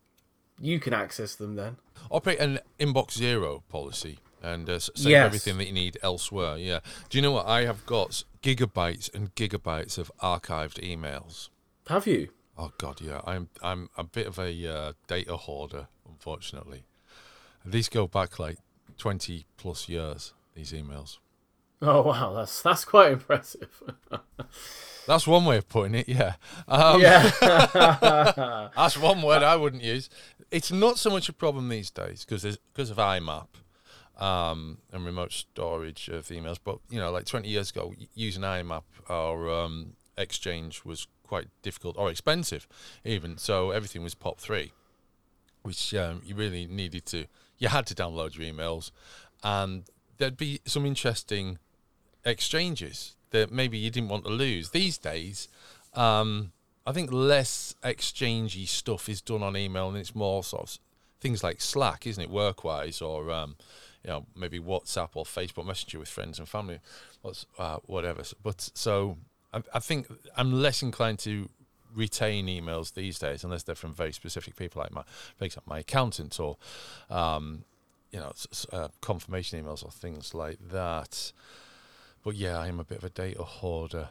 you 0.62 0.80
can 0.80 0.94
access 0.94 1.34
them 1.34 1.56
then. 1.56 1.76
Operate 2.10 2.38
an 2.40 2.60
inbox 2.80 3.12
zero 3.12 3.62
policy 3.68 4.18
and 4.42 4.68
uh, 4.70 4.78
save 4.78 5.10
Yes. 5.10 5.26
everything 5.26 5.58
that 5.58 5.66
you 5.66 5.72
need 5.72 5.98
elsewhere. 6.02 6.56
Yeah. 6.56 6.80
Do 7.10 7.18
you 7.18 7.22
know 7.22 7.32
what? 7.32 7.46
I 7.46 7.64
have 7.66 7.84
got 7.84 8.24
gigabytes 8.42 9.12
and 9.14 9.34
gigabytes 9.34 9.98
of 9.98 10.10
archived 10.22 10.80
emails. 10.80 11.48
Have 11.88 12.06
you? 12.06 12.28
Oh 12.56 12.72
God, 12.78 13.00
yeah. 13.00 13.20
I'm 13.26 13.48
I'm 13.62 13.90
a 13.96 14.04
bit 14.04 14.26
of 14.26 14.38
a 14.38 14.50
uh, 14.66 14.92
data 15.06 15.36
hoarder, 15.36 15.88
unfortunately. 16.08 16.84
These 17.64 17.88
go 17.88 18.06
back 18.06 18.38
like 18.38 18.58
twenty 18.98 19.46
plus 19.56 19.88
years. 19.88 20.32
These 20.54 20.72
emails. 20.72 21.18
Oh 21.82 22.02
wow, 22.02 22.32
that's 22.32 22.62
that's 22.62 22.84
quite 22.84 23.12
impressive. 23.12 23.82
That's 25.04 25.26
one 25.26 25.44
way 25.44 25.56
of 25.56 25.68
putting 25.68 25.96
it. 25.96 26.08
Yeah. 26.08 26.34
Um, 26.68 27.00
yeah. 27.00 27.28
That's 28.76 28.96
one 28.96 29.20
word 29.20 29.42
I 29.42 29.56
wouldn't 29.56 29.82
use. 29.82 30.08
It's 30.52 30.70
not 30.70 30.96
so 30.96 31.10
much 31.10 31.28
a 31.28 31.32
problem 31.32 31.68
these 31.68 31.90
days 31.90 32.24
because 32.24 32.44
because 32.72 32.90
of 32.90 32.98
IMAP 32.98 33.48
um, 34.16 34.78
and 34.92 35.04
remote 35.04 35.32
storage 35.32 36.08
of 36.08 36.26
emails. 36.28 36.58
But 36.62 36.78
you 36.88 37.00
know, 37.00 37.10
like 37.10 37.24
20 37.24 37.48
years 37.48 37.70
ago, 37.70 37.94
using 38.14 38.42
IMAP 38.42 38.84
or 39.08 39.50
um, 39.50 39.94
Exchange 40.16 40.84
was 40.84 41.08
quite 41.24 41.48
difficult 41.62 41.96
or 41.98 42.10
expensive, 42.10 42.68
even. 43.04 43.38
So 43.38 43.70
everything 43.72 44.04
was 44.04 44.14
POP3, 44.14 44.70
which 45.62 45.94
um, 45.94 46.22
you 46.24 46.36
really 46.36 46.66
needed 46.66 47.06
to. 47.06 47.26
You 47.58 47.68
had 47.68 47.86
to 47.86 47.94
download 47.94 48.36
your 48.38 48.52
emails, 48.52 48.92
and 49.42 49.84
there'd 50.18 50.36
be 50.36 50.60
some 50.64 50.86
interesting 50.86 51.58
exchanges 52.24 53.16
that 53.30 53.50
maybe 53.50 53.78
you 53.78 53.90
didn't 53.90 54.08
want 54.08 54.24
to 54.24 54.30
lose. 54.30 54.70
These 54.70 54.98
days, 54.98 55.48
um, 55.94 56.52
I 56.86 56.92
think 56.92 57.10
less 57.12 57.74
exchangey 57.82 58.66
stuff 58.66 59.08
is 59.08 59.20
done 59.20 59.42
on 59.42 59.56
email, 59.56 59.88
and 59.88 59.96
it's 59.96 60.14
more 60.14 60.42
sort 60.44 60.62
of 60.64 60.78
things 61.20 61.42
like 61.42 61.60
Slack, 61.60 62.06
isn't 62.06 62.22
it, 62.22 62.30
work-wise, 62.30 63.00
or 63.00 63.30
um, 63.30 63.56
you 64.04 64.10
know, 64.10 64.26
maybe 64.36 64.58
WhatsApp 64.58 65.10
or 65.14 65.24
Facebook 65.24 65.66
Messenger 65.66 66.00
with 66.00 66.08
friends 66.08 66.38
and 66.38 66.48
family, 66.48 66.80
what's 67.22 67.46
uh, 67.58 67.76
whatever. 67.86 68.22
But 68.42 68.70
so 68.74 69.16
I, 69.54 69.62
I 69.74 69.78
think 69.78 70.08
I'm 70.36 70.52
less 70.52 70.82
inclined 70.82 71.20
to 71.20 71.48
retain 71.94 72.46
emails 72.46 72.94
these 72.94 73.18
days 73.18 73.44
unless 73.44 73.62
they're 73.62 73.74
from 73.74 73.94
very 73.94 74.12
specific 74.12 74.56
people 74.56 74.82
like 74.82 74.92
my, 74.92 75.02
for 75.36 75.44
example, 75.44 75.70
my 75.70 75.80
accountant 75.80 76.40
or, 76.40 76.56
um, 77.10 77.64
you 78.10 78.18
know, 78.18 78.32
uh, 78.72 78.88
confirmation 79.00 79.62
emails 79.62 79.84
or 79.84 79.90
things 79.90 80.34
like 80.34 80.58
that. 80.70 81.32
But 82.24 82.36
yeah, 82.36 82.58
I 82.58 82.68
am 82.68 82.80
a 82.80 82.84
bit 82.84 82.98
of 82.98 83.04
a 83.04 83.10
data 83.10 83.42
hoarder 83.42 84.10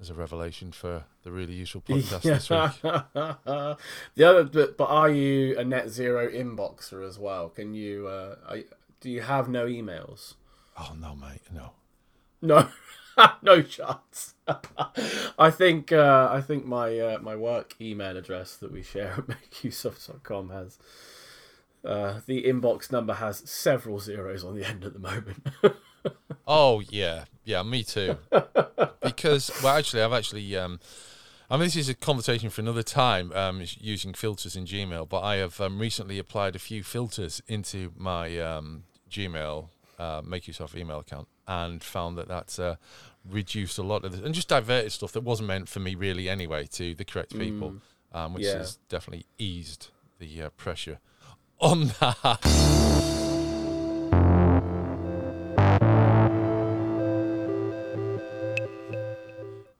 as 0.00 0.10
a 0.10 0.14
revelation 0.14 0.72
for 0.72 1.04
the 1.22 1.32
really 1.32 1.54
useful 1.54 1.80
podcast 1.88 2.22
this 2.22 2.50
week. 2.50 3.76
the 4.14 4.24
other, 4.24 4.44
but, 4.44 4.76
but 4.76 4.84
are 4.86 5.10
you 5.10 5.58
a 5.58 5.64
net 5.64 5.88
zero 5.88 6.28
inboxer 6.28 7.06
as 7.06 7.18
well? 7.18 7.48
Can 7.48 7.74
you? 7.74 8.06
Uh, 8.06 8.36
are, 8.48 8.58
do 9.00 9.10
you 9.10 9.22
have 9.22 9.48
no 9.48 9.66
emails? 9.66 10.34
Oh 10.78 10.94
no, 10.98 11.14
mate, 11.14 11.42
no. 11.52 11.72
No, 12.40 12.68
no 13.42 13.62
chance. 13.62 14.34
I 15.38 15.50
think 15.50 15.92
uh, 15.92 16.28
I 16.30 16.40
think 16.40 16.64
my 16.64 16.98
uh, 16.98 17.18
my 17.20 17.36
work 17.36 17.74
email 17.80 18.16
address 18.16 18.56
that 18.56 18.72
we 18.72 18.82
share 18.82 19.14
at 19.18 19.26
makeuseof.com 19.26 20.50
has 20.50 20.78
uh, 21.84 22.20
the 22.26 22.44
inbox 22.44 22.92
number 22.92 23.14
has 23.14 23.42
several 23.48 23.98
zeros 23.98 24.44
on 24.44 24.54
the 24.54 24.64
end 24.64 24.84
at 24.84 24.92
the 24.92 24.98
moment. 24.98 25.48
oh 26.46 26.80
yeah, 26.80 27.24
yeah, 27.48 27.62
me 27.62 27.82
too. 27.82 28.18
because 29.02 29.50
well, 29.62 29.76
actually, 29.76 30.02
I've 30.02 30.12
actually. 30.12 30.56
Um, 30.56 30.78
I 31.50 31.56
mean, 31.56 31.64
this 31.64 31.76
is 31.76 31.88
a 31.88 31.94
conversation 31.94 32.50
for 32.50 32.60
another 32.60 32.82
time. 32.82 33.32
Um, 33.32 33.62
using 33.80 34.12
filters 34.12 34.54
in 34.54 34.66
Gmail, 34.66 35.08
but 35.08 35.22
I 35.22 35.36
have 35.36 35.58
um, 35.62 35.78
recently 35.78 36.18
applied 36.18 36.54
a 36.54 36.58
few 36.58 36.82
filters 36.82 37.40
into 37.48 37.90
my 37.96 38.38
um, 38.38 38.84
Gmail 39.10 39.70
uh, 39.98 40.20
MakeUseOf 40.20 40.76
email 40.76 40.98
account 40.98 41.26
and 41.46 41.82
found 41.82 42.18
that 42.18 42.28
that's 42.28 42.58
uh, 42.58 42.76
reduced 43.26 43.78
a 43.78 43.82
lot 43.82 44.04
of 44.04 44.12
this 44.12 44.20
and 44.20 44.34
just 44.34 44.48
diverted 44.48 44.92
stuff 44.92 45.12
that 45.12 45.22
wasn't 45.22 45.48
meant 45.48 45.70
for 45.70 45.80
me 45.80 45.94
really 45.94 46.28
anyway 46.28 46.66
to 46.66 46.94
the 46.94 47.04
correct 47.04 47.32
people, 47.36 47.70
mm. 47.72 47.80
um, 48.18 48.34
which 48.34 48.44
yeah. 48.44 48.58
has 48.58 48.76
definitely 48.90 49.24
eased 49.38 49.88
the 50.18 50.42
uh, 50.42 50.50
pressure 50.50 50.98
on 51.58 51.92
that. 52.00 53.27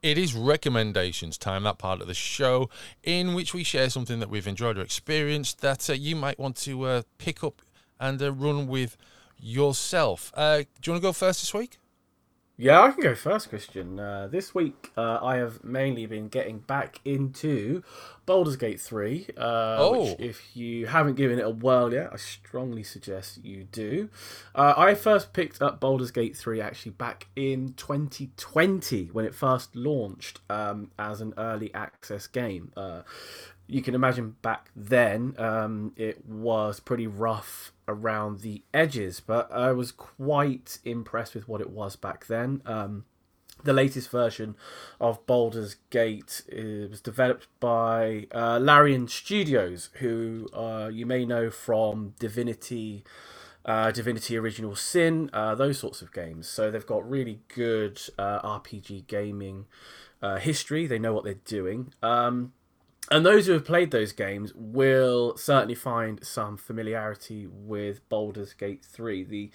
It 0.08 0.16
is 0.16 0.32
recommendations 0.32 1.36
time, 1.36 1.64
that 1.64 1.76
part 1.76 2.00
of 2.00 2.06
the 2.06 2.14
show, 2.14 2.70
in 3.04 3.34
which 3.34 3.52
we 3.52 3.62
share 3.62 3.90
something 3.90 4.20
that 4.20 4.30
we've 4.30 4.46
enjoyed 4.46 4.78
or 4.78 4.80
experienced 4.80 5.60
that 5.60 5.90
uh, 5.90 5.92
you 5.92 6.16
might 6.16 6.38
want 6.38 6.56
to 6.60 6.84
uh, 6.84 7.02
pick 7.18 7.44
up 7.44 7.60
and 8.00 8.22
uh, 8.22 8.32
run 8.32 8.68
with 8.68 8.96
yourself. 9.38 10.32
Uh, 10.34 10.60
do 10.60 10.64
you 10.84 10.92
want 10.92 11.02
to 11.02 11.08
go 11.08 11.12
first 11.12 11.42
this 11.42 11.52
week? 11.52 11.76
Yeah, 12.60 12.80
I 12.80 12.90
can 12.90 13.04
go 13.04 13.14
first, 13.14 13.50
Christian. 13.50 14.00
Uh, 14.00 14.26
this 14.26 14.52
week, 14.52 14.90
uh, 14.96 15.20
I 15.22 15.36
have 15.36 15.62
mainly 15.62 16.06
been 16.06 16.26
getting 16.26 16.58
back 16.58 17.00
into 17.04 17.84
Baldur's 18.26 18.56
Gate 18.56 18.80
3. 18.80 19.28
Uh, 19.36 19.76
oh. 19.78 20.10
Which, 20.10 20.16
if 20.18 20.56
you 20.56 20.88
haven't 20.88 21.14
given 21.14 21.38
it 21.38 21.44
a 21.44 21.50
whirl 21.50 21.94
yet, 21.94 22.10
I 22.12 22.16
strongly 22.16 22.82
suggest 22.82 23.44
you 23.44 23.62
do. 23.62 24.10
Uh, 24.56 24.74
I 24.76 24.96
first 24.96 25.32
picked 25.32 25.62
up 25.62 25.78
Baldur's 25.78 26.10
Gate 26.10 26.36
3 26.36 26.60
actually 26.60 26.90
back 26.90 27.28
in 27.36 27.74
2020 27.74 29.10
when 29.12 29.24
it 29.24 29.36
first 29.36 29.76
launched 29.76 30.40
um, 30.50 30.90
as 30.98 31.20
an 31.20 31.34
early 31.38 31.72
access 31.74 32.26
game. 32.26 32.72
Uh, 32.76 33.02
you 33.68 33.82
can 33.82 33.94
imagine 33.94 34.34
back 34.42 34.72
then 34.74 35.36
um, 35.38 35.92
it 35.96 36.26
was 36.26 36.80
pretty 36.80 37.06
rough 37.06 37.72
around 37.88 38.40
the 38.40 38.62
edges, 38.72 39.20
but 39.20 39.50
I 39.50 39.72
was 39.72 39.90
quite 39.90 40.78
impressed 40.84 41.34
with 41.34 41.48
what 41.48 41.60
it 41.60 41.70
was 41.70 41.96
back 41.96 42.26
then. 42.26 42.62
Um, 42.66 43.04
the 43.64 43.72
latest 43.72 44.10
version 44.10 44.54
of 45.00 45.26
Baldur's 45.26 45.76
Gate 45.90 46.42
was 46.52 47.00
developed 47.00 47.48
by 47.60 48.26
uh, 48.32 48.58
Larian 48.58 49.08
Studios, 49.08 49.90
who 49.94 50.48
uh, 50.52 50.88
you 50.92 51.06
may 51.06 51.24
know 51.24 51.50
from 51.50 52.14
Divinity, 52.20 53.04
uh, 53.64 53.90
Divinity 53.90 54.36
Original 54.36 54.76
Sin, 54.76 55.28
uh, 55.32 55.54
those 55.54 55.78
sorts 55.78 56.02
of 56.02 56.12
games. 56.12 56.46
So 56.46 56.70
they've 56.70 56.86
got 56.86 57.08
really 57.08 57.40
good 57.48 58.00
uh, 58.16 58.40
RPG 58.42 59.08
gaming 59.08 59.66
uh, 60.22 60.36
history. 60.36 60.86
They 60.86 60.98
know 60.98 61.12
what 61.12 61.24
they're 61.24 61.34
doing. 61.34 61.92
Um, 62.02 62.52
and 63.10 63.24
those 63.24 63.46
who 63.46 63.52
have 63.52 63.64
played 63.64 63.90
those 63.90 64.12
games 64.12 64.52
will 64.54 65.36
certainly 65.36 65.74
find 65.74 66.24
some 66.24 66.56
familiarity 66.56 67.46
with 67.46 68.06
Baldur's 68.08 68.52
Gate 68.52 68.84
3. 68.84 69.24
The 69.24 69.50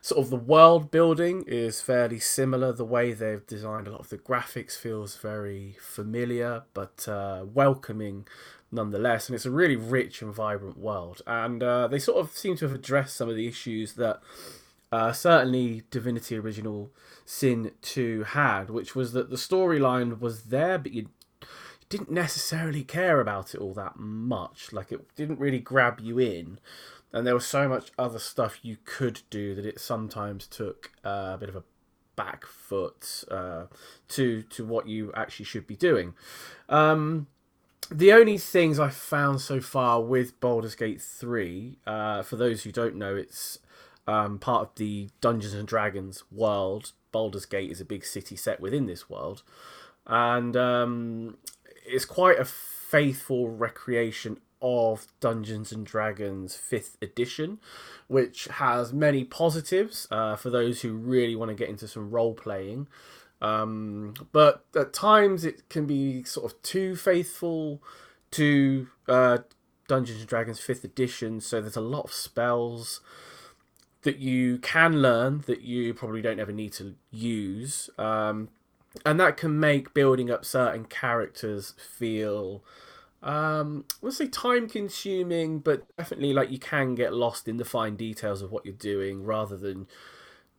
sort 0.00 0.24
of 0.24 0.30
the 0.30 0.36
world 0.36 0.90
building 0.90 1.44
is 1.46 1.80
fairly 1.80 2.20
similar. 2.20 2.72
The 2.72 2.84
way 2.84 3.12
they've 3.12 3.46
designed 3.46 3.88
a 3.88 3.90
lot 3.90 4.00
of 4.00 4.08
the 4.08 4.18
graphics 4.18 4.76
feels 4.76 5.16
very 5.16 5.76
familiar 5.80 6.62
but 6.74 7.08
uh, 7.08 7.44
welcoming 7.52 8.26
nonetheless. 8.70 9.28
And 9.28 9.34
it's 9.34 9.46
a 9.46 9.50
really 9.50 9.76
rich 9.76 10.22
and 10.22 10.32
vibrant 10.32 10.78
world. 10.78 11.22
And 11.26 11.62
uh, 11.62 11.88
they 11.88 11.98
sort 11.98 12.18
of 12.18 12.36
seem 12.36 12.56
to 12.58 12.66
have 12.66 12.74
addressed 12.74 13.16
some 13.16 13.28
of 13.28 13.34
the 13.34 13.48
issues 13.48 13.94
that 13.94 14.20
uh, 14.92 15.12
certainly 15.12 15.82
Divinity 15.90 16.36
Original 16.36 16.90
Sin 17.24 17.72
2 17.82 18.24
had, 18.24 18.70
which 18.70 18.94
was 18.94 19.12
that 19.12 19.30
the 19.30 19.36
storyline 19.36 20.20
was 20.20 20.44
there, 20.44 20.78
but 20.78 20.92
you 20.92 21.08
didn't 21.92 22.10
necessarily 22.10 22.84
care 22.84 23.20
about 23.20 23.54
it 23.54 23.60
all 23.60 23.74
that 23.74 23.98
much. 23.98 24.72
Like 24.72 24.90
it 24.90 25.14
didn't 25.14 25.38
really 25.38 25.58
grab 25.58 26.00
you 26.00 26.18
in, 26.18 26.58
and 27.12 27.26
there 27.26 27.34
was 27.34 27.44
so 27.44 27.68
much 27.68 27.90
other 27.98 28.18
stuff 28.18 28.58
you 28.62 28.78
could 28.84 29.20
do 29.28 29.54
that 29.54 29.66
it 29.66 29.78
sometimes 29.78 30.46
took 30.46 30.90
uh, 31.04 31.32
a 31.34 31.38
bit 31.38 31.50
of 31.50 31.56
a 31.56 31.64
back 32.16 32.46
foot 32.46 33.24
uh, 33.30 33.64
to 34.08 34.40
to 34.42 34.64
what 34.64 34.88
you 34.88 35.12
actually 35.14 35.44
should 35.44 35.66
be 35.66 35.76
doing. 35.76 36.14
Um, 36.70 37.26
the 37.90 38.12
only 38.14 38.38
things 38.38 38.80
I 38.80 38.88
found 38.88 39.42
so 39.42 39.60
far 39.60 40.00
with 40.00 40.40
Baldur's 40.40 40.74
Gate 40.74 41.02
3, 41.02 41.76
uh, 41.86 42.22
for 42.22 42.36
those 42.36 42.62
who 42.62 42.72
don't 42.72 42.96
know, 42.96 43.16
it's 43.16 43.58
um, 44.06 44.38
part 44.38 44.62
of 44.62 44.74
the 44.76 45.10
Dungeons 45.20 45.52
and 45.52 45.68
Dragons 45.68 46.24
world. 46.32 46.92
Baldur's 47.10 47.44
Gate 47.44 47.70
is 47.70 47.82
a 47.82 47.84
big 47.84 48.06
city 48.06 48.34
set 48.34 48.60
within 48.60 48.86
this 48.86 49.10
world. 49.10 49.42
And 50.06 50.56
um, 50.56 51.36
it's 51.92 52.04
quite 52.04 52.38
a 52.38 52.44
faithful 52.44 53.50
recreation 53.50 54.38
of 54.60 55.06
Dungeons 55.20 55.72
and 55.72 55.84
Dragons 55.84 56.56
5th 56.56 56.96
edition, 57.02 57.58
which 58.06 58.44
has 58.44 58.92
many 58.92 59.24
positives 59.24 60.06
uh, 60.10 60.36
for 60.36 60.50
those 60.50 60.82
who 60.82 60.92
really 60.92 61.34
want 61.34 61.50
to 61.50 61.54
get 61.54 61.68
into 61.68 61.88
some 61.88 62.10
role 62.10 62.34
playing. 62.34 62.86
Um, 63.40 64.14
but 64.30 64.64
at 64.76 64.92
times 64.92 65.44
it 65.44 65.68
can 65.68 65.84
be 65.84 66.22
sort 66.22 66.52
of 66.52 66.62
too 66.62 66.94
faithful 66.94 67.82
to 68.32 68.86
uh, 69.08 69.38
Dungeons 69.88 70.20
and 70.20 70.28
Dragons 70.28 70.60
5th 70.60 70.84
edition, 70.84 71.40
so 71.40 71.60
there's 71.60 71.76
a 71.76 71.80
lot 71.80 72.04
of 72.04 72.12
spells 72.12 73.00
that 74.02 74.18
you 74.18 74.58
can 74.58 75.02
learn 75.02 75.42
that 75.46 75.62
you 75.62 75.92
probably 75.92 76.22
don't 76.22 76.40
ever 76.40 76.52
need 76.52 76.72
to 76.74 76.94
use. 77.10 77.90
Um, 77.98 78.48
and 79.04 79.18
that 79.18 79.36
can 79.36 79.58
make 79.58 79.94
building 79.94 80.30
up 80.30 80.44
certain 80.44 80.84
characters 80.84 81.74
feel 81.78 82.62
um 83.22 83.84
let's 84.00 84.16
say 84.16 84.26
time 84.26 84.68
consuming 84.68 85.58
but 85.60 85.84
definitely 85.96 86.32
like 86.32 86.50
you 86.50 86.58
can 86.58 86.94
get 86.94 87.12
lost 87.12 87.46
in 87.46 87.56
the 87.56 87.64
fine 87.64 87.94
details 87.94 88.42
of 88.42 88.50
what 88.50 88.66
you're 88.66 88.74
doing 88.74 89.24
rather 89.24 89.56
than 89.56 89.86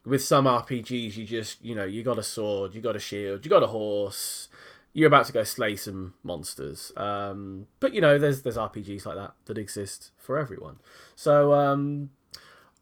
with 0.06 0.24
some 0.24 0.46
rpgs 0.46 1.18
you 1.18 1.26
just 1.26 1.64
you 1.64 1.76
know 1.76 1.84
you 1.84 2.04
got 2.04 2.18
a 2.18 2.24
sword 2.24 2.74
you 2.74 2.82
got 2.82 2.96
a 2.96 3.00
shield 3.00 3.44
you 3.46 3.50
got 3.50 3.64
a 3.64 3.68
horse 3.68 4.48
you're 4.94 5.08
about 5.08 5.26
to 5.26 5.34
go 5.34 5.44
slay 5.44 5.76
some 5.76 6.14
monsters. 6.24 6.92
Um 6.96 7.68
but 7.80 7.94
you 7.94 8.02
know 8.02 8.18
there's 8.18 8.44
there's 8.44 8.58
rpgs 8.58 9.06
like 9.06 9.16
that 9.16 9.34
that 9.46 9.58
exist 9.58 10.12
for 10.18 10.38
everyone. 10.38 10.78
So 11.16 11.54
um 11.54 12.12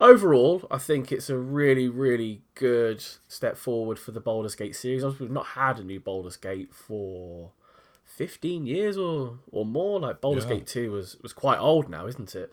overall, 0.02 0.68
I 0.70 0.80
think 0.80 1.12
it's 1.12 1.30
a 1.30 1.38
really, 1.38 1.88
really 1.88 2.42
good 2.56 3.06
step 3.28 3.56
forward 3.56 4.00
for 4.00 4.12
the 4.12 4.20
Baldur's 4.20 4.56
Gate 4.56 4.76
series. 4.76 5.04
Obviously, 5.04 5.28
we've 5.28 5.34
not 5.34 5.48
had 5.48 5.80
a 5.80 5.84
new 5.84 6.00
Baldur's 6.00 6.36
Gate 6.36 6.74
for 6.74 7.52
15 8.04 8.66
years 8.66 8.98
or, 8.98 9.40
or 9.52 9.66
more. 9.66 10.00
Like 10.00 10.20
Baldur's 10.20 10.46
yeah. 10.46 10.56
Gate 10.56 10.68
2 10.68 10.92
was, 10.92 11.18
was 11.22 11.32
quite 11.32 11.60
old 11.60 11.88
now, 11.88 12.08
isn't 12.08 12.36
it? 12.36 12.52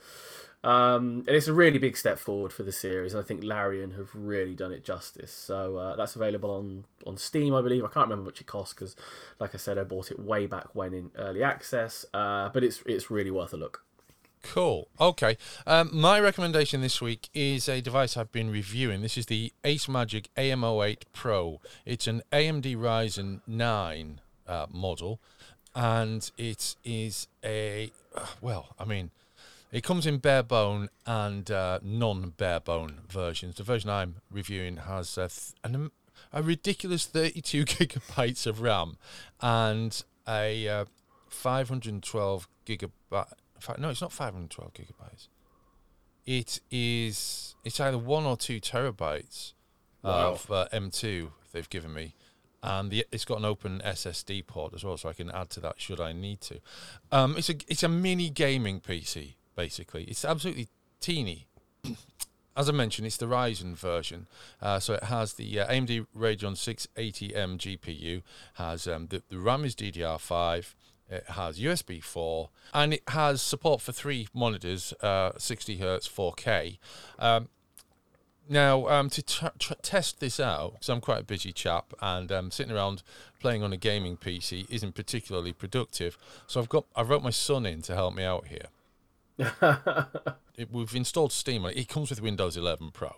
Um, 0.64 1.24
and 1.26 1.37
it's 1.37 1.46
a 1.46 1.52
really 1.52 1.78
big 1.78 1.96
step 1.96 2.18
forward 2.18 2.52
for 2.52 2.64
the 2.64 2.72
series. 2.72 3.14
And 3.14 3.22
I 3.22 3.26
think 3.26 3.42
Larian 3.42 3.92
have 3.92 4.11
really 4.14 4.54
done 4.54 4.72
it 4.72 4.84
justice. 4.84 5.32
So 5.32 5.76
uh, 5.76 5.96
that's 5.96 6.16
available 6.16 6.50
on, 6.50 6.84
on 7.06 7.16
Steam, 7.16 7.54
I 7.54 7.62
believe. 7.62 7.84
I 7.84 7.88
can't 7.88 8.08
remember 8.08 8.26
what 8.26 8.40
it 8.40 8.46
costs 8.46 8.74
because, 8.74 8.94
like 9.38 9.54
I 9.54 9.58
said, 9.58 9.78
I 9.78 9.84
bought 9.84 10.11
it 10.11 10.18
way 10.18 10.46
back 10.46 10.74
when 10.74 10.92
in 10.92 11.11
early 11.16 11.42
access. 11.42 12.04
Uh, 12.12 12.50
but 12.50 12.62
it's 12.62 12.82
it's 12.87 13.11
really 13.11 13.30
worth 13.30 13.54
a 13.54 13.56
look. 13.56 13.84
Cool. 14.52 14.88
Okay. 14.98 15.37
Um, 15.66 15.90
my 15.92 16.18
recommendation 16.18 16.80
this 16.80 17.02
week 17.02 17.28
is 17.34 17.68
a 17.68 17.82
device 17.82 18.16
I've 18.16 18.32
been 18.32 18.50
reviewing. 18.50 19.02
This 19.02 19.18
is 19.18 19.26
the 19.26 19.52
Ace 19.62 19.88
Magic 19.88 20.30
AM08 20.37 21.02
Pro. 21.12 21.61
It's 21.84 22.06
an 22.06 22.22
AMD 22.32 22.74
Ryzen 22.76 23.40
9 23.46 24.20
uh, 24.46 24.66
model, 24.72 25.20
and 25.74 26.30
it 26.38 26.76
is 26.82 27.28
a 27.44 27.92
uh, 28.16 28.24
well. 28.40 28.74
I 28.78 28.87
mean, 28.87 29.11
It 29.70 29.84
comes 29.84 30.06
in 30.06 30.16
bare 30.16 30.42
bone 30.42 30.88
and 31.06 31.50
uh, 31.50 31.80
non 31.82 32.30
bare 32.38 32.61
bone 32.61 33.00
versions. 33.11 33.56
The 33.56 33.64
version 33.64 33.90
I'm 33.90 34.16
reviewing 34.30 34.78
has 34.78 35.18
a, 35.18 35.28
th- 35.28 35.52
an, 35.62 35.90
a 36.32 36.42
ridiculous 36.42 37.04
32 37.04 37.64
gigabytes 37.66 38.46
of 38.46 38.62
RAM 38.62 38.96
and 39.42 40.02
a 40.26 40.66
uh, 40.68 40.84
512 41.28 42.48
gigabyte. 42.64 43.32
Fact, 43.60 43.78
no, 43.78 43.88
it's 43.90 44.00
not 44.00 44.12
512 44.12 44.72
gigabytes. 44.74 45.28
It 46.26 46.60
is. 46.70 47.54
It's 47.64 47.80
either 47.80 47.98
one 47.98 48.24
or 48.24 48.36
two 48.36 48.60
terabytes 48.60 49.52
Wow. 50.02 50.32
of 50.32 50.50
uh, 50.50 50.68
M2 50.72 51.30
they've 51.52 51.68
given 51.68 51.92
me, 51.92 52.14
and 52.62 52.88
the, 52.90 53.04
it's 53.10 53.24
got 53.24 53.38
an 53.38 53.44
open 53.44 53.82
SSD 53.84 54.46
port 54.46 54.72
as 54.74 54.84
well, 54.84 54.96
so 54.96 55.08
I 55.08 55.12
can 55.12 55.28
add 55.30 55.50
to 55.50 55.60
that 55.60 55.80
should 55.80 56.00
I 56.00 56.12
need 56.12 56.40
to. 56.42 56.60
Um, 57.10 57.36
it's 57.36 57.50
a 57.50 57.54
it's 57.66 57.82
a 57.82 57.88
mini 57.88 58.30
gaming 58.30 58.80
PC 58.80 59.34
basically. 59.56 60.04
It's 60.04 60.24
absolutely 60.24 60.68
teeny. 61.00 61.48
As 62.56 62.68
I 62.68 62.72
mentioned, 62.72 63.06
it's 63.06 63.16
the 63.16 63.26
Ryzen 63.26 63.76
version, 63.76 64.26
uh, 64.60 64.78
so 64.80 64.94
it 64.94 65.04
has 65.04 65.34
the 65.34 65.60
uh, 65.60 65.66
AMD 65.68 66.06
Radeon 66.16 66.54
680M 66.56 67.56
GPU. 67.58 68.22
Has 68.54 68.86
um, 68.88 69.06
the, 69.08 69.22
the 69.28 69.38
RAM 69.38 69.64
is 69.64 69.74
DDR5. 69.76 70.74
It 71.10 71.24
has 71.30 71.58
USB 71.58 72.02
4, 72.02 72.50
and 72.74 72.94
it 72.94 73.02
has 73.08 73.40
support 73.40 73.80
for 73.80 73.92
three 73.92 74.28
monitors, 74.34 74.92
uh, 75.00 75.32
60 75.38 75.78
hertz, 75.78 76.06
4K. 76.06 76.78
Um, 77.18 77.48
now, 78.48 78.88
um, 78.88 79.10
to 79.10 79.22
tr- 79.22 79.46
tr- 79.58 79.74
test 79.82 80.20
this 80.20 80.38
out, 80.40 80.74
because 80.74 80.88
I'm 80.88 81.00
quite 81.00 81.20
a 81.20 81.24
busy 81.24 81.52
chap, 81.52 81.92
and 82.00 82.30
um, 82.30 82.50
sitting 82.50 82.74
around 82.74 83.02
playing 83.40 83.62
on 83.62 83.72
a 83.72 83.76
gaming 83.76 84.16
PC 84.16 84.66
isn't 84.70 84.94
particularly 84.94 85.52
productive, 85.52 86.18
so 86.46 86.60
I've 86.60 86.68
got 86.68 86.84
I 86.94 87.02
wrote 87.02 87.22
my 87.22 87.30
son 87.30 87.66
in 87.66 87.82
to 87.82 87.94
help 87.94 88.14
me 88.14 88.24
out 88.24 88.46
here. 88.46 88.68
It, 90.58 90.72
we've 90.72 90.92
installed 90.96 91.30
Steam. 91.30 91.64
It 91.66 91.76
It 91.76 91.88
comes 91.88 92.10
with 92.10 92.20
Windows 92.20 92.56
11 92.56 92.90
Pro. 92.90 93.14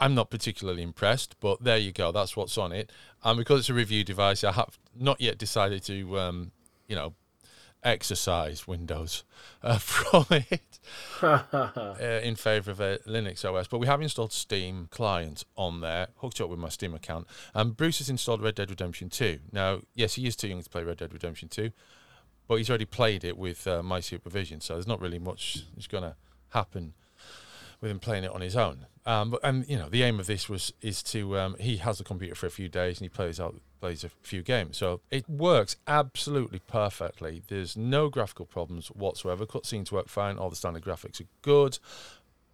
I'm 0.00 0.14
not 0.14 0.30
particularly 0.30 0.82
impressed, 0.82 1.38
but 1.38 1.62
there 1.62 1.76
you 1.76 1.92
go. 1.92 2.10
That's 2.12 2.34
what's 2.34 2.56
on 2.56 2.72
it. 2.72 2.90
And 3.22 3.38
because 3.38 3.60
it's 3.60 3.68
a 3.68 3.74
review 3.74 4.04
device, 4.04 4.42
I 4.42 4.52
have 4.52 4.78
not 4.98 5.20
yet 5.20 5.36
decided 5.36 5.84
to, 5.84 6.18
um, 6.18 6.52
you 6.88 6.96
know, 6.96 7.14
exercise 7.84 8.66
Windows 8.66 9.24
uh, 9.62 9.78
from 9.78 10.26
it 10.30 10.78
uh, 11.22 12.20
in 12.22 12.34
favour 12.34 12.70
of 12.70 12.80
a 12.80 12.98
Linux 13.06 13.44
OS. 13.44 13.68
But 13.68 13.78
we 13.78 13.86
have 13.86 14.00
installed 14.00 14.32
Steam 14.32 14.88
client 14.90 15.44
on 15.56 15.80
there, 15.80 16.08
hooked 16.16 16.40
up 16.40 16.48
with 16.48 16.58
my 16.58 16.70
Steam 16.70 16.94
account. 16.94 17.26
And 17.54 17.76
Bruce 17.76 17.98
has 17.98 18.08
installed 18.08 18.42
Red 18.42 18.54
Dead 18.54 18.70
Redemption 18.70 19.10
2. 19.10 19.40
Now, 19.52 19.82
yes, 19.94 20.14
he 20.14 20.26
is 20.26 20.34
too 20.34 20.48
young 20.48 20.62
to 20.62 20.70
play 20.70 20.82
Red 20.82 20.98
Dead 20.98 21.12
Redemption 21.12 21.48
2, 21.48 21.70
but 22.48 22.56
he's 22.56 22.70
already 22.70 22.86
played 22.86 23.24
it 23.24 23.36
with 23.36 23.66
uh, 23.66 23.82
my 23.82 24.00
supervision, 24.00 24.60
so 24.60 24.74
there's 24.74 24.86
not 24.86 25.00
really 25.00 25.18
much 25.18 25.64
that's 25.74 25.86
going 25.86 26.04
to 26.04 26.16
happen 26.50 26.94
with 27.80 27.90
him 27.90 27.98
playing 27.98 28.24
it 28.24 28.30
on 28.30 28.40
his 28.40 28.56
own. 28.56 28.86
Um, 29.06 29.36
and 29.42 29.68
you 29.68 29.76
know 29.76 29.88
the 29.88 30.02
aim 30.02 30.18
of 30.18 30.26
this 30.26 30.48
was 30.48 30.72
is 30.80 31.02
to 31.04 31.38
um, 31.38 31.56
he 31.60 31.76
has 31.78 31.98
the 31.98 32.04
computer 32.04 32.34
for 32.34 32.46
a 32.46 32.50
few 32.50 32.68
days 32.68 32.98
and 32.98 33.04
he 33.04 33.08
plays 33.10 33.38
out 33.38 33.60
plays 33.80 34.02
a 34.02 34.08
few 34.22 34.42
games, 34.42 34.78
so 34.78 35.00
it 35.10 35.28
works 35.28 35.76
absolutely 35.86 36.60
perfectly. 36.66 37.42
There's 37.48 37.76
no 37.76 38.08
graphical 38.08 38.46
problems 38.46 38.88
whatsoever. 38.88 39.44
Cutscenes 39.44 39.92
work 39.92 40.08
fine. 40.08 40.38
All 40.38 40.48
the 40.48 40.56
standard 40.56 40.84
graphics 40.84 41.20
are 41.20 41.28
good. 41.42 41.78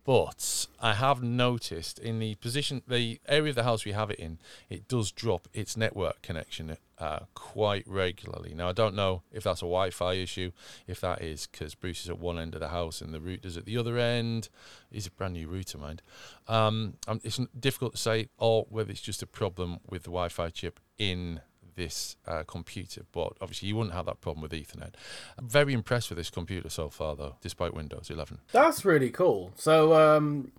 But 0.04 0.66
I 0.80 0.94
have 0.94 1.22
noticed 1.22 1.98
in 1.98 2.18
the 2.18 2.34
position, 2.36 2.82
the 2.88 3.20
area 3.28 3.50
of 3.50 3.56
the 3.56 3.64
house 3.64 3.84
we 3.84 3.92
have 3.92 4.10
it 4.10 4.18
in, 4.18 4.38
it 4.68 4.88
does 4.88 5.12
drop 5.12 5.46
its 5.52 5.76
network 5.76 6.22
connection 6.22 6.76
uh, 6.98 7.20
quite 7.34 7.86
regularly. 7.86 8.54
Now, 8.54 8.68
I 8.68 8.72
don't 8.72 8.94
know 8.94 9.22
if 9.32 9.42
that's 9.42 9.62
a 9.62 9.66
Wi 9.66 9.90
Fi 9.90 10.14
issue, 10.14 10.52
if 10.86 11.00
that 11.00 11.22
is 11.22 11.46
because 11.46 11.74
Bruce 11.74 12.04
is 12.04 12.10
at 12.10 12.18
one 12.18 12.38
end 12.38 12.54
of 12.54 12.60
the 12.60 12.68
house 12.68 13.00
and 13.00 13.12
the 13.12 13.20
router's 13.20 13.56
at 13.56 13.66
the 13.66 13.76
other 13.76 13.98
end. 13.98 14.48
He's 14.90 15.06
a 15.06 15.10
brand 15.10 15.34
new 15.34 15.48
router, 15.48 15.78
mind. 15.78 16.02
Um, 16.48 16.94
it's 17.22 17.40
difficult 17.58 17.92
to 17.92 17.98
say, 17.98 18.28
or 18.38 18.66
whether 18.68 18.90
it's 18.90 19.00
just 19.00 19.22
a 19.22 19.26
problem 19.26 19.78
with 19.88 20.02
the 20.02 20.10
Wi 20.10 20.28
Fi 20.28 20.50
chip 20.50 20.80
in 20.98 21.40
this 21.76 22.16
uh, 22.26 22.42
computer, 22.44 23.02
but 23.12 23.34
obviously 23.40 23.68
you 23.68 23.76
wouldn't 23.76 23.94
have 23.94 24.06
that 24.06 24.20
problem 24.20 24.42
with 24.42 24.52
Ethernet. 24.52 24.94
I'm 25.38 25.48
very 25.48 25.72
impressed 25.72 26.10
with 26.10 26.18
this 26.18 26.30
computer 26.30 26.68
so 26.68 26.88
far, 26.88 27.16
though, 27.16 27.36
despite 27.40 27.74
Windows 27.74 28.10
11. 28.10 28.38
That's 28.52 28.84
really 28.84 29.10
cool. 29.10 29.52
So, 29.56 29.94
um, 29.94 30.52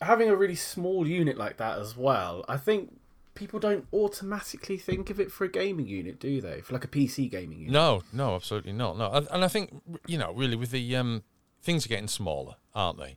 having 0.00 0.28
a 0.28 0.36
really 0.36 0.54
small 0.56 1.06
unit 1.06 1.36
like 1.36 1.56
that 1.58 1.78
as 1.78 1.96
well, 1.96 2.44
I 2.48 2.56
think 2.56 2.98
people 3.34 3.58
don't 3.58 3.86
automatically 3.92 4.76
think 4.78 5.10
of 5.10 5.18
it 5.18 5.30
for 5.30 5.44
a 5.44 5.48
gaming 5.48 5.86
unit, 5.86 6.20
do 6.20 6.40
they? 6.40 6.60
For 6.60 6.72
like 6.72 6.84
a 6.84 6.88
PC 6.88 7.30
gaming 7.30 7.58
unit. 7.58 7.72
No, 7.72 8.02
no, 8.12 8.34
absolutely 8.34 8.72
not. 8.72 8.96
No, 8.96 9.26
and 9.30 9.44
I 9.44 9.48
think 9.48 9.82
you 10.06 10.18
know, 10.18 10.32
really, 10.32 10.56
with 10.56 10.70
the 10.70 10.96
um, 10.96 11.22
things 11.62 11.84
are 11.84 11.88
getting 11.88 12.08
smaller, 12.08 12.56
aren't 12.74 12.98
they? 12.98 13.16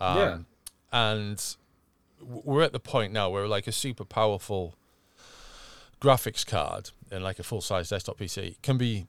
Um, 0.00 0.16
Yeah. 0.18 0.38
And 0.90 1.56
we're 2.20 2.62
at 2.62 2.72
the 2.72 2.80
point 2.80 3.12
now 3.12 3.28
where 3.28 3.46
like 3.46 3.66
a 3.66 3.72
super 3.72 4.04
powerful 4.04 4.74
graphics 6.00 6.46
card 6.46 6.90
and 7.10 7.24
like 7.24 7.38
a 7.38 7.42
full 7.42 7.60
size 7.60 7.88
desktop 7.88 8.18
PC 8.18 8.56
can 8.62 8.78
be 8.78 9.06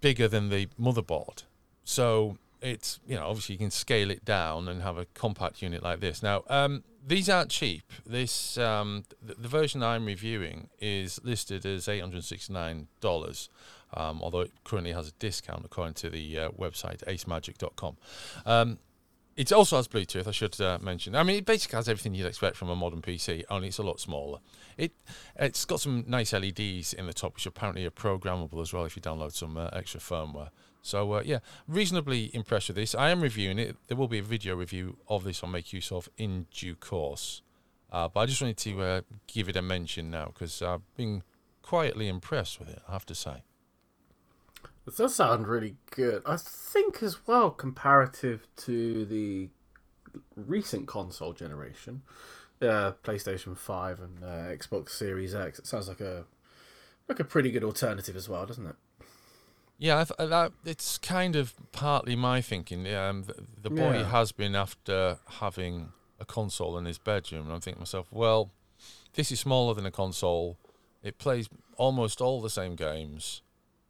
bigger 0.00 0.28
than 0.28 0.48
the 0.50 0.66
motherboard. 0.80 1.44
So 1.84 2.38
it's 2.60 3.00
you 3.06 3.14
know 3.14 3.26
obviously 3.26 3.54
you 3.54 3.58
can 3.58 3.70
scale 3.70 4.10
it 4.10 4.24
down 4.24 4.68
and 4.68 4.82
have 4.82 4.98
a 4.98 5.06
compact 5.14 5.62
unit 5.62 5.82
like 5.82 6.00
this. 6.00 6.22
Now 6.22 6.44
um, 6.48 6.84
these 7.06 7.28
aren't 7.28 7.50
cheap. 7.50 7.84
This 8.04 8.58
um, 8.58 9.04
the, 9.22 9.34
the 9.34 9.48
version 9.48 9.82
I'm 9.82 10.06
reviewing 10.06 10.68
is 10.80 11.20
listed 11.22 11.64
as 11.64 11.88
eight 11.88 12.00
hundred 12.00 12.24
sixty 12.24 12.52
nine 12.52 12.88
dollars, 13.00 13.48
um, 13.94 14.20
although 14.22 14.40
it 14.40 14.52
currently 14.64 14.92
has 14.92 15.08
a 15.08 15.12
discount 15.12 15.64
according 15.64 15.94
to 15.94 16.10
the 16.10 16.38
uh, 16.38 16.48
website 16.50 17.04
acemagic.com. 17.04 17.96
It 19.36 19.52
also 19.52 19.76
has 19.76 19.86
Bluetooth. 19.86 20.26
I 20.26 20.30
should 20.30 20.58
uh, 20.62 20.78
mention. 20.80 21.14
I 21.14 21.22
mean, 21.22 21.36
it 21.36 21.44
basically 21.44 21.76
has 21.76 21.90
everything 21.90 22.14
you'd 22.14 22.26
expect 22.26 22.56
from 22.56 22.70
a 22.70 22.76
modern 22.76 23.02
PC, 23.02 23.44
only 23.50 23.68
it's 23.68 23.76
a 23.76 23.82
lot 23.82 24.00
smaller. 24.00 24.38
It 24.78 24.92
it's 25.38 25.66
got 25.66 25.80
some 25.80 26.04
nice 26.06 26.32
LEDs 26.32 26.94
in 26.94 27.06
the 27.06 27.12
top, 27.12 27.34
which 27.34 27.44
apparently 27.44 27.84
are 27.84 27.90
programmable 27.90 28.62
as 28.62 28.72
well 28.72 28.86
if 28.86 28.96
you 28.96 29.02
download 29.02 29.32
some 29.32 29.58
uh, 29.58 29.68
extra 29.74 30.00
firmware. 30.00 30.48
So 30.80 31.12
uh, 31.12 31.22
yeah, 31.24 31.40
reasonably 31.68 32.34
impressed 32.34 32.68
with 32.68 32.76
this. 32.76 32.94
I 32.94 33.10
am 33.10 33.20
reviewing 33.20 33.58
it. 33.58 33.76
There 33.88 33.96
will 33.96 34.08
be 34.08 34.20
a 34.20 34.22
video 34.22 34.56
review 34.56 34.96
of 35.06 35.24
this 35.24 35.42
on 35.42 35.50
Make 35.50 35.72
Use 35.72 35.92
of 35.92 36.08
in 36.16 36.46
due 36.50 36.74
course. 36.74 37.42
Uh, 37.92 38.08
but 38.08 38.20
I 38.20 38.26
just 38.26 38.40
wanted 38.40 38.56
to 38.58 38.82
uh, 38.82 39.00
give 39.26 39.48
it 39.48 39.56
a 39.56 39.62
mention 39.62 40.10
now 40.10 40.26
because 40.26 40.62
I've 40.62 40.82
been 40.96 41.22
quietly 41.60 42.08
impressed 42.08 42.58
with 42.58 42.70
it. 42.70 42.80
I 42.88 42.92
have 42.92 43.06
to 43.06 43.14
say. 43.14 43.42
It 44.86 44.96
does 44.96 45.14
sound 45.16 45.48
really 45.48 45.76
good. 45.90 46.22
I 46.24 46.36
think 46.36 47.02
as 47.02 47.26
well, 47.26 47.50
comparative 47.50 48.46
to 48.58 49.04
the 49.04 49.48
recent 50.36 50.86
console 50.86 51.32
generation, 51.32 52.02
uh, 52.62 52.92
PlayStation 53.02 53.56
Five 53.56 54.00
and 54.00 54.22
uh, 54.22 54.26
Xbox 54.56 54.90
Series 54.90 55.34
X, 55.34 55.58
it 55.58 55.66
sounds 55.66 55.88
like 55.88 56.00
a 56.00 56.24
like 57.08 57.20
a 57.20 57.24
pretty 57.24 57.50
good 57.50 57.64
alternative 57.64 58.16
as 58.16 58.28
well, 58.28 58.46
doesn't 58.46 58.66
it? 58.66 58.76
Yeah, 59.78 60.04
that 60.18 60.52
it's 60.64 60.98
kind 60.98 61.36
of 61.36 61.54
partly 61.72 62.16
my 62.16 62.40
thinking. 62.40 62.86
Um, 62.94 63.24
the, 63.24 63.34
the 63.62 63.70
boy 63.70 63.98
Yeah. 63.98 64.04
has 64.10 64.32
been 64.32 64.54
after 64.54 65.18
having 65.26 65.92
a 66.18 66.24
console 66.24 66.78
in 66.78 66.84
his 66.86 66.98
bedroom, 66.98 67.42
and 67.46 67.52
I'm 67.52 67.60
thinking 67.60 67.78
to 67.78 67.80
myself, 67.82 68.06
well, 68.10 68.50
this 69.14 69.30
is 69.30 69.38
smaller 69.40 69.74
than 69.74 69.84
a 69.84 69.90
console. 69.90 70.56
It 71.02 71.18
plays 71.18 71.48
almost 71.76 72.20
all 72.22 72.40
the 72.40 72.50
same 72.50 72.74
games, 72.74 73.42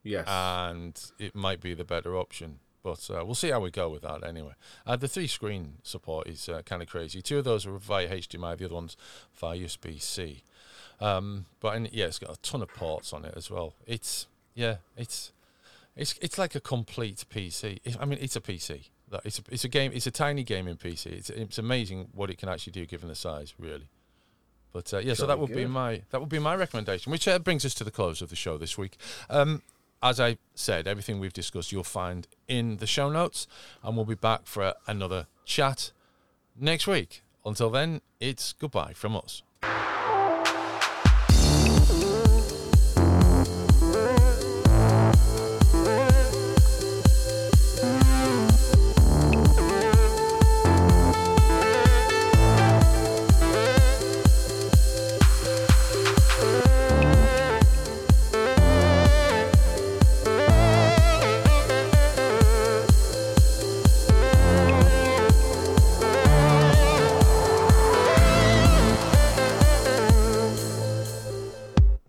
Yes. 0.07 0.27
and 0.29 0.99
it 1.19 1.35
might 1.35 1.61
be 1.61 1.75
the 1.75 1.85
better 1.85 2.17
option. 2.17 2.61
But 2.83 3.11
uh, 3.11 3.25
we'll 3.25 3.35
see 3.35 3.51
how 3.51 3.59
we 3.59 3.73
go 3.73 3.89
with 3.89 4.03
that 4.03 4.25
anyway. 4.25 4.53
Uh, 4.87 4.95
the 4.95 5.09
three 5.09 5.27
screen 5.27 5.79
support 5.83 6.29
is 6.29 6.49
uh, 6.49 6.63
kind 6.63 6.83
of 6.83 6.89
crazy. 6.89 7.21
Two 7.21 7.39
of 7.39 7.45
those 7.45 7.67
are 7.67 7.77
via 7.77 8.09
HDMI, 8.09 8.57
the 8.57 8.67
other 8.67 8.75
one's 8.75 8.97
via 9.35 9.59
USB 9.59 10.01
C. 10.01 10.45
Um, 11.01 11.47
but 11.59 11.75
and, 11.75 11.93
yeah, 11.93 12.07
it's 12.07 12.21
got 12.21 12.31
a 12.31 12.41
ton 12.43 12.63
of 12.63 12.69
ports 12.69 13.13
on 13.13 13.25
it 13.25 13.35
as 13.37 13.51
well. 13.51 13.75
It's 13.87 14.29
yeah, 14.55 14.77
it's 14.97 15.33
it's 15.97 16.15
it's 16.23 16.39
like 16.39 16.55
a 16.55 16.61
complete 16.61 17.25
PC. 17.29 17.81
It, 17.85 17.97
I 17.99 18.05
mean, 18.05 18.21
it's 18.23 18.37
a 18.37 18.41
PC. 18.41 18.89
It's 19.25 19.39
a, 19.41 19.43
it's 19.51 19.65
a 19.65 19.69
game. 19.69 19.91
It's 19.93 20.07
a 20.07 20.13
tiny 20.13 20.45
gaming 20.45 20.77
PC. 20.77 21.07
It's 21.07 21.31
it's 21.31 21.59
amazing 21.59 22.09
what 22.13 22.31
it 22.31 22.39
can 22.39 22.49
actually 22.49 22.73
do 22.73 22.87
given 22.87 23.09
the 23.09 23.17
size, 23.17 23.55
really. 23.59 23.89
But 24.73 24.93
uh, 24.95 24.99
yeah, 24.99 25.15
so 25.15 25.27
that 25.27 25.39
would 25.39 25.53
be 25.53 25.67
my 25.67 26.03
that 26.11 26.21
would 26.21 26.29
be 26.29 26.39
my 26.39 26.55
recommendation, 26.55 27.11
which 27.11 27.27
uh, 27.27 27.39
brings 27.39 27.65
us 27.65 27.75
to 27.75 27.85
the 27.85 27.91
close 27.91 28.23
of 28.23 28.31
the 28.31 28.37
show 28.37 28.59
this 28.59 28.79
week. 28.79 28.97
Um, 29.29 29.63
as 30.03 30.21
I 30.21 30.39
said, 30.55 30.87
everything 30.87 31.21
we've 31.21 31.33
discussed 31.33 31.73
you'll 31.73 31.85
find 31.85 32.27
in 32.49 32.77
the 32.79 32.87
show 32.87 33.11
notes, 33.11 33.47
and 33.83 33.97
we'll 33.97 34.05
be 34.05 34.15
back 34.15 34.43
for 34.45 34.75
another 34.87 35.27
chat 35.45 35.93
next 36.59 36.87
week. 36.87 37.23
Until 37.45 37.71
then, 37.71 38.01
it's 38.21 38.53
goodbye 38.53 38.93
from 38.95 39.17
us. 39.17 39.43